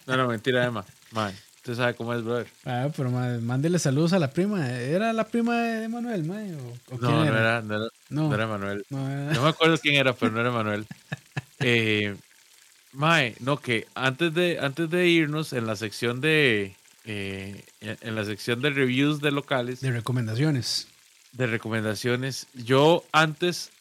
[0.06, 0.84] No, no, mentira, Emma.
[1.10, 2.46] Man, usted sabe cómo es, brother.
[2.64, 4.70] Ah, pero, madre, mándele saludos a la prima.
[4.70, 7.60] ¿Era la prima de o quién No, no era?
[7.60, 8.86] no era, No, no era Manuel.
[8.90, 10.86] no era- No me acuerdo quién era, pero no era Manuel.
[11.60, 12.14] Eh,
[12.92, 18.24] mae, no, que antes de, antes de irnos en la sección de eh, en la
[18.24, 20.86] sección de reviews de locales, de recomendaciones.
[21.32, 23.72] de recomendaciones, yo antes,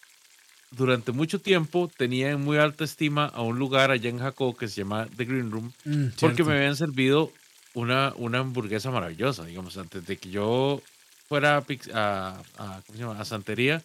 [0.71, 4.67] durante mucho tiempo, tenía en muy alta estima a un lugar allá en Jacob que
[4.67, 7.31] se llama The Green Room, Mm, porque me habían servido
[7.73, 10.81] una, una hamburguesa maravillosa, digamos, antes de que yo
[11.29, 11.63] fuera a,
[11.93, 13.19] a, a- ¿cómo se llama?
[13.19, 13.81] a Santería,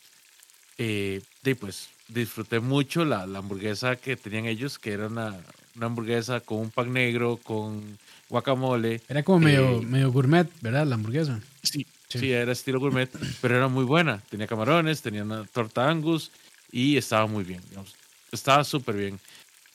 [0.78, 5.36] eh, de, pues disfruté mucho la, la hamburguesa que tenían ellos, que era una,
[5.76, 9.00] una hamburguesa con un pan negro, con guacamole.
[9.08, 10.86] Era como medio, Eh, medio gourmet, ¿verdad?
[10.86, 11.40] La hamburguesa.
[11.62, 12.18] Sí, Sí.
[12.18, 13.08] sí, era estilo gourmet,
[13.40, 14.20] pero era muy buena.
[14.28, 16.30] Tenía camarones, tenía una torta angus
[16.72, 17.60] y estaba muy bien.
[17.68, 17.94] digamos.
[18.32, 19.20] Estaba súper bien.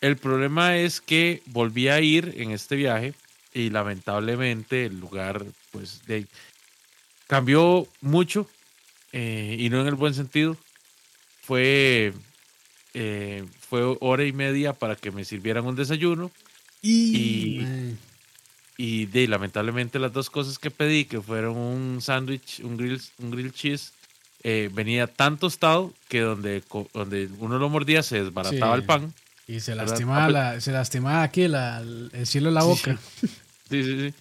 [0.02, 3.14] El problema es que volví a ir en este viaje
[3.54, 6.28] y lamentablemente el lugar, pues, de ahí
[7.28, 8.48] cambió mucho
[9.12, 10.58] eh, y no en el buen sentido.
[11.41, 12.14] Fue,
[12.93, 16.32] eh, fue hora y media para que me sirvieran un desayuno
[16.82, 17.98] Y, Y-
[18.80, 23.32] y de, lamentablemente las dos cosas que pedí, que fueron un sándwich, un grill, un
[23.32, 23.91] grill cheese,
[24.44, 26.64] eh, venía tan tostado que donde,
[26.94, 28.80] donde uno lo mordía se desbarataba Sí.
[28.82, 29.14] el pan.
[29.48, 32.98] y se lastimaba, la, se lastimaba aquí la, el cielo de la Sí, boca.
[33.70, 34.14] Sí, sí,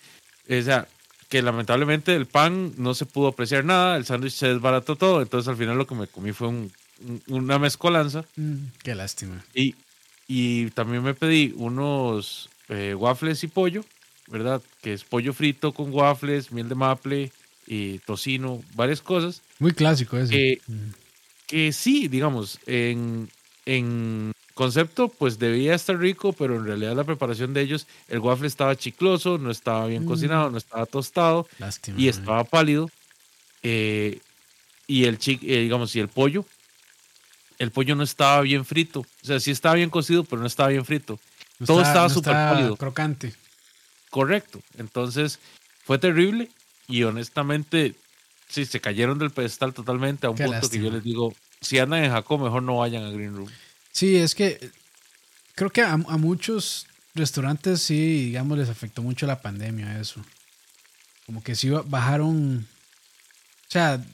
[0.48, 0.54] sí.
[0.58, 0.86] O sea,
[1.28, 5.48] que lamentablemente el pan no se pudo apreciar nada, el sándwich se desbarató todo, entonces
[5.48, 6.72] al final lo que me comí fue un-
[7.06, 8.24] un- una mezcolanza.
[8.36, 9.44] Mm, qué lástima.
[9.54, 9.74] Y,
[10.28, 13.84] y también me pedí unos eh, waffles y pollo,
[14.28, 14.62] ¿verdad?
[14.82, 17.32] Que es pollo frito con waffles, miel de maple
[17.66, 19.42] y tocino, varias cosas.
[19.58, 20.34] Muy clásico ese.
[20.52, 20.90] Eh, Mm.
[21.46, 23.30] Que sí, digamos, en,
[23.66, 28.48] en concepto, pues debía estar rico, pero en realidad la preparación de ellos, el waffle
[28.48, 30.08] estaba chicloso, no estaba bien Mm.
[30.08, 31.98] cocinado, no estaba tostado Lástima.
[31.98, 32.10] y mae.
[32.10, 32.90] estaba pálido.
[33.62, 34.20] eh,
[34.88, 36.44] y el chi- eh, digamos, y el pollo,
[37.58, 39.00] el pollo no estaba bien frito.
[39.00, 41.18] O sea, sí estaba bien cocido, pero no estaba bien frito.
[41.58, 42.76] No todo está- estaba no súper pálido.
[42.76, 43.34] Crocante.
[44.10, 44.60] Correcto.
[44.78, 45.38] Entonces,
[45.84, 46.48] fue terrible
[46.88, 47.94] y honestamente,
[48.48, 50.96] sí, se cayeron del pedestal totalmente a un Qué punto que yo lástima.
[50.96, 53.50] les digo, si andan en Jacob, mejor no vayan a Green Room.
[53.92, 54.70] Sí, es que eh,
[55.54, 60.22] creo que a, a muchos restaurantes sí, digamos, les afectó mucho la pandemia eso.
[61.24, 62.66] Como que sí ba- bajaron,
[63.68, 64.04] o sea,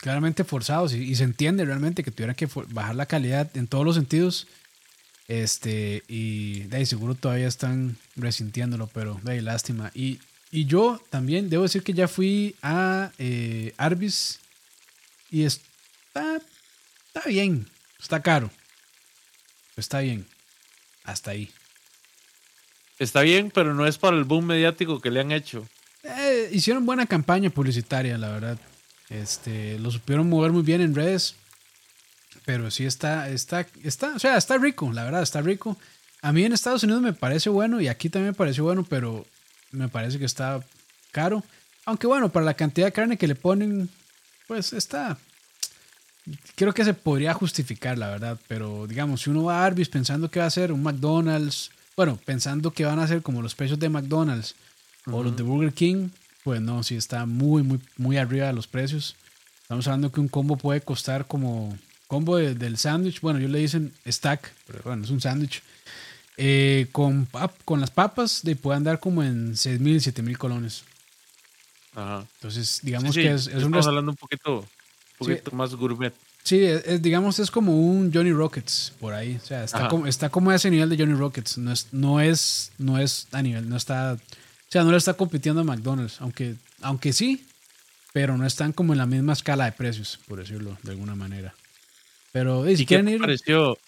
[0.00, 3.84] claramente forzados y, y se entiende realmente que tuvieran que bajar la calidad en todos
[3.84, 4.46] los sentidos.
[5.26, 9.90] Este, y de ahí seguro todavía están resintiéndolo, pero de ahí lástima.
[9.94, 10.18] Y,
[10.54, 14.38] y yo también debo decir que ya fui a eh, Arby's
[15.28, 16.40] y está,
[17.08, 17.66] está bien,
[17.98, 18.52] está caro.
[19.76, 20.24] Está bien.
[21.02, 21.50] Hasta ahí.
[23.00, 25.66] Está bien, pero no es para el boom mediático que le han hecho.
[26.04, 28.58] Eh, hicieron buena campaña publicitaria, la verdad.
[29.10, 31.34] Este, lo supieron mover muy bien en redes.
[32.44, 35.76] Pero sí está, está, está, o sea, está rico, la verdad, está rico.
[36.22, 39.26] A mí en Estados Unidos me parece bueno y aquí también me pareció bueno, pero
[39.74, 40.62] me parece que está
[41.12, 41.42] caro.
[41.84, 43.88] Aunque bueno, para la cantidad de carne que le ponen,
[44.46, 45.18] pues está.
[46.54, 48.38] Creo que se podría justificar, la verdad.
[48.48, 52.18] Pero digamos, si uno va a Arby's pensando que va a ser un McDonald's, bueno,
[52.24, 54.54] pensando que van a ser como los precios de McDonald's
[55.06, 56.08] o los de Burger King,
[56.42, 59.16] pues no, sí está muy, muy, muy arriba de los precios.
[59.62, 63.20] Estamos hablando que un combo puede costar como combo de- del sándwich.
[63.20, 65.62] Bueno, yo le dicen stack, pero bueno, es un sándwich.
[66.36, 67.28] Eh, con,
[67.64, 70.84] con las papas de, puede andar como en 6 mil, 7 mil colones.
[71.94, 72.26] Ajá.
[72.36, 74.66] Entonces, digamos Sí, que sí, es, un estamos hablando un poquito, un
[75.18, 76.12] poquito más gourmet.
[76.42, 79.38] Sí, es- digamos es como un Johnny Rockets por ahí.
[79.42, 81.56] O sea, está como, está como a ese nivel de Johnny Rockets.
[81.58, 84.14] No es, no es, no es a nivel, no está.
[84.14, 86.20] O sea, no le está compitiendo a McDonald's.
[86.20, 87.46] Aunque, aunque sí,
[88.12, 91.54] pero no están como en la misma escala de precios, por decirlo de alguna manera.
[92.32, 93.20] Pero si ¿Y qué quieren te ir.
[93.20, 93.78] pareció?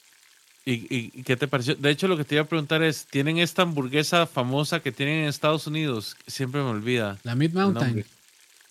[0.68, 1.76] ¿Y, y- qué te pareció?
[1.76, 5.20] De hecho, lo que te iba a preguntar es, ¿tienen esta hamburguesa famosa que tienen
[5.22, 6.16] en Estados Unidos?
[6.26, 7.18] Siempre me olvida.
[7.22, 8.04] La Mid Mountain.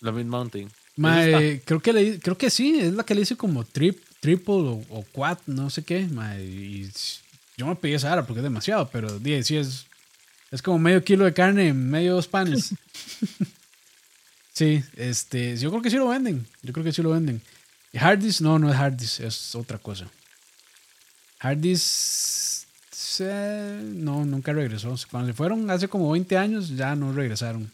[0.00, 0.70] La Mid Mountain.
[0.96, 1.64] Mae, ¿Dónde está?
[1.66, 4.84] creo que le, creo que sí, es la que le hice como trip, triple o,
[4.90, 6.06] o quad, no sé qué.
[6.06, 6.90] mae, y
[7.56, 9.86] yo me pedí esa ahora porque es demasiado, pero die, sí es,
[10.50, 12.74] es como medio kilo de carne en medio dos panes.
[14.52, 17.40] sí, este, yo creo que sí lo venden, yo creo que sí lo venden.
[17.92, 20.08] Y Hardee's, no, no es Hardee's, es otra cosa.
[21.40, 24.94] Hardee's, se- no, nunca regresó.
[25.10, 27.70] Cuando se fueron hace como 20 años, ya no regresaron.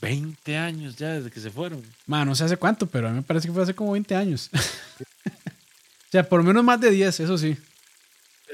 [0.00, 1.82] 20 años ya desde que se fueron.
[2.06, 4.14] Man, no sé hace cuánto, pero a mí me parece que fue hace como 20
[4.16, 4.50] años.
[4.52, 4.58] o
[6.10, 7.56] sea, por lo menos más de 10, eso sí.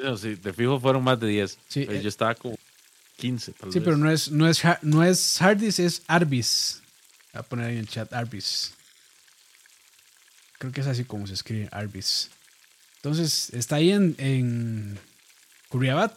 [0.03, 1.59] No, sí, de fijo fueron más de 10.
[1.69, 2.03] Sí, Pues eh.
[2.03, 2.57] yo estaba como
[3.17, 3.85] 15, tal Sí, vez.
[3.85, 6.83] pero no es, no es, no es Hardee's, es Arby's.
[7.33, 8.75] Voy a poner ahí en el chat Arby's.
[10.59, 12.31] Creo que es así como se escribe Arby's.
[12.99, 14.99] Entonces, está ahí en, en
[15.69, 16.17] Curriabat.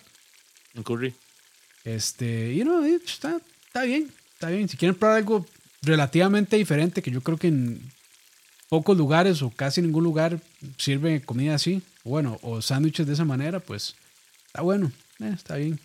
[0.73, 1.13] En Curry.
[1.83, 4.67] Este, y no, eh, está, está bien, está bien.
[4.67, 5.45] Si quieren probar algo
[5.81, 7.81] relativamente diferente, que yo creo que en
[8.69, 10.39] pocos lugares o casi ningún lugar
[10.77, 13.95] sirve comida así, bueno, o sándwiches de esa manera, pues
[14.47, 15.79] está bueno, eh, está bien.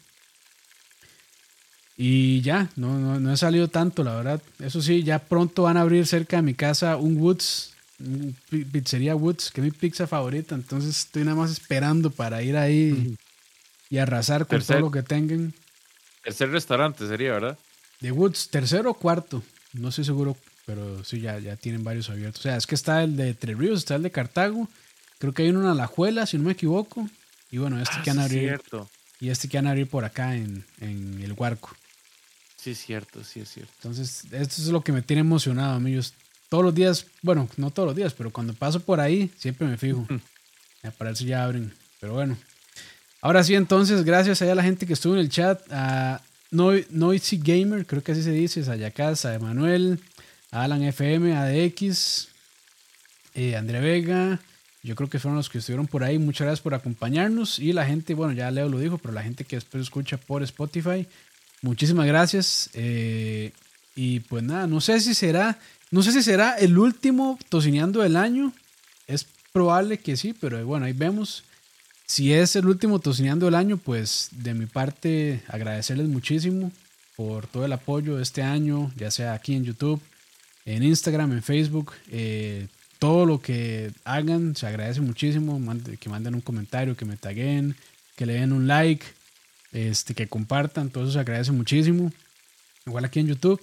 [1.96, 4.42] Y ya, no, no, no he salido tanto, la verdad.
[4.58, 7.72] Eso sí, ya pronto van a abrir cerca de mi casa un Woods,
[8.72, 10.54] pizzería Woods, que es mi pizza favorita.
[10.54, 13.16] Entonces estoy nada más esperando para ir ahí
[13.90, 15.54] y arrasar con Tercer- todo lo que tengan.
[16.22, 17.58] Tercer restaurante sería, ¿verdad?
[18.00, 19.42] De Woods, tercero o cuarto,
[19.72, 20.36] no estoy seguro,
[20.66, 22.40] pero sí, ya, ya tienen varios abiertos.
[22.40, 24.68] O sea, es que está el de Tres Ríos, está el de Cartago,
[25.18, 27.08] creo que hay uno en Alajuela, si no me equivoco.
[27.50, 28.90] Y bueno, este Ah, que van a abrir, cierto.
[29.20, 31.74] y este que van a abrir por acá en, en el Huarco.
[32.56, 33.72] Sí, es cierto, sí, es cierto.
[33.76, 36.12] Entonces, esto es lo que me tiene emocionado, amigos.
[36.48, 39.76] Todos los días, bueno, no todos los días, pero cuando paso por ahí, siempre me
[39.76, 40.06] fijo.
[40.84, 41.72] A para si ya abren.
[42.00, 42.36] Pero bueno.
[43.20, 45.60] Ahora sí, entonces, gracias a la gente que estuvo en el chat.
[45.72, 46.20] A
[46.52, 48.62] Noi- Noisy Gamer, creo que así se dice.
[48.62, 49.98] Sayacas, a Emanuel,
[50.52, 52.28] a Alan FM, a DX,
[53.34, 54.38] eh, André Vega.
[54.84, 56.18] Yo creo que fueron los que estuvieron por ahí.
[56.18, 57.58] Muchas gracias por acompañarnos.
[57.58, 60.44] Y la gente, bueno, ya Leo lo dijo, pero la gente que después escucha por
[60.44, 61.08] Spotify.
[61.62, 62.70] Muchísimas gracias.
[62.74, 63.50] Eh,
[63.96, 65.58] y pues nada, no sé si será,
[65.90, 68.52] no sé si será el último tocineando del año.
[69.06, 71.44] Es probable que sí, pero bueno, ahí vemos.
[72.06, 76.70] Si es el último tocineando del año, pues de mi parte agradecerles muchísimo
[77.16, 80.00] por todo el apoyo de este año, ya sea aquí en YouTube,
[80.64, 81.92] en Instagram, en Facebook.
[82.10, 82.68] eh,
[82.98, 85.60] todo lo que hagan se agradece muchísimo.
[86.00, 87.76] que manden un comentario, que me taguen,
[88.16, 89.04] que le den un like,
[89.72, 92.12] este, que compartan, todo eso se agradece muchísimo.
[92.86, 93.60] Igual aquí en YouTube.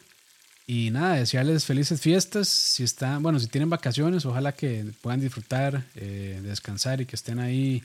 [0.66, 2.48] Y nada, desearles felices fiestas.
[2.48, 7.40] Si están, bueno, si tienen vacaciones, ojalá que puedan disfrutar, eh, descansar y que estén
[7.40, 7.84] ahí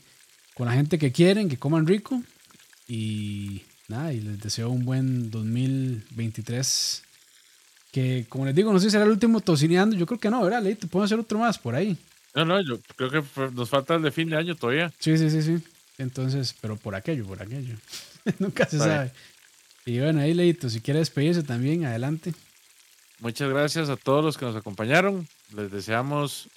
[0.55, 2.21] con la gente que quieren, que coman rico.
[2.87, 7.03] Y nada, y les deseo un buen 2023.
[7.91, 9.95] Que como les digo, no sé si será el último tocineando.
[9.95, 10.87] Yo creo que no, ¿verdad, Leito?
[10.87, 11.97] Puedo hacer otro más por ahí.
[12.35, 13.23] No, no, yo creo que
[13.53, 14.93] nos falta el de fin de año todavía.
[14.99, 15.57] Sí, sí, sí, sí.
[15.97, 17.75] Entonces, pero por aquello, por aquello.
[18.39, 19.11] Nunca se sabe.
[19.85, 22.33] Y bueno, ahí Leito, si quiere despedirse también, adelante.
[23.19, 25.27] Muchas gracias a todos los que nos acompañaron.
[25.55, 26.47] Les deseamos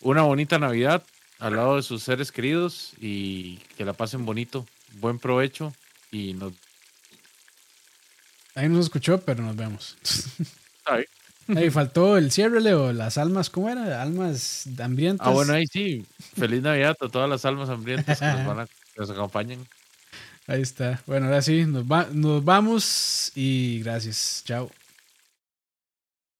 [0.00, 1.02] una bonita Navidad
[1.38, 4.66] al lado de sus seres queridos y que la pasen bonito.
[5.00, 5.74] Buen provecho
[6.10, 6.52] y nos...
[8.54, 9.96] Ahí nos escuchó, pero nos vemos.
[11.54, 12.92] Ahí faltó el cierre, Leo.
[12.92, 14.02] Las almas, ¿cómo era?
[14.02, 15.26] Almas hambrientas.
[15.26, 16.04] Ah, bueno, ahí sí.
[16.36, 19.66] Feliz Navidad a todas las almas hambrientas que nos, van a, que nos acompañen.
[20.48, 21.02] Ahí está.
[21.06, 24.42] Bueno, ahora sí, nos, va, nos vamos y gracias.
[24.44, 24.70] Chao.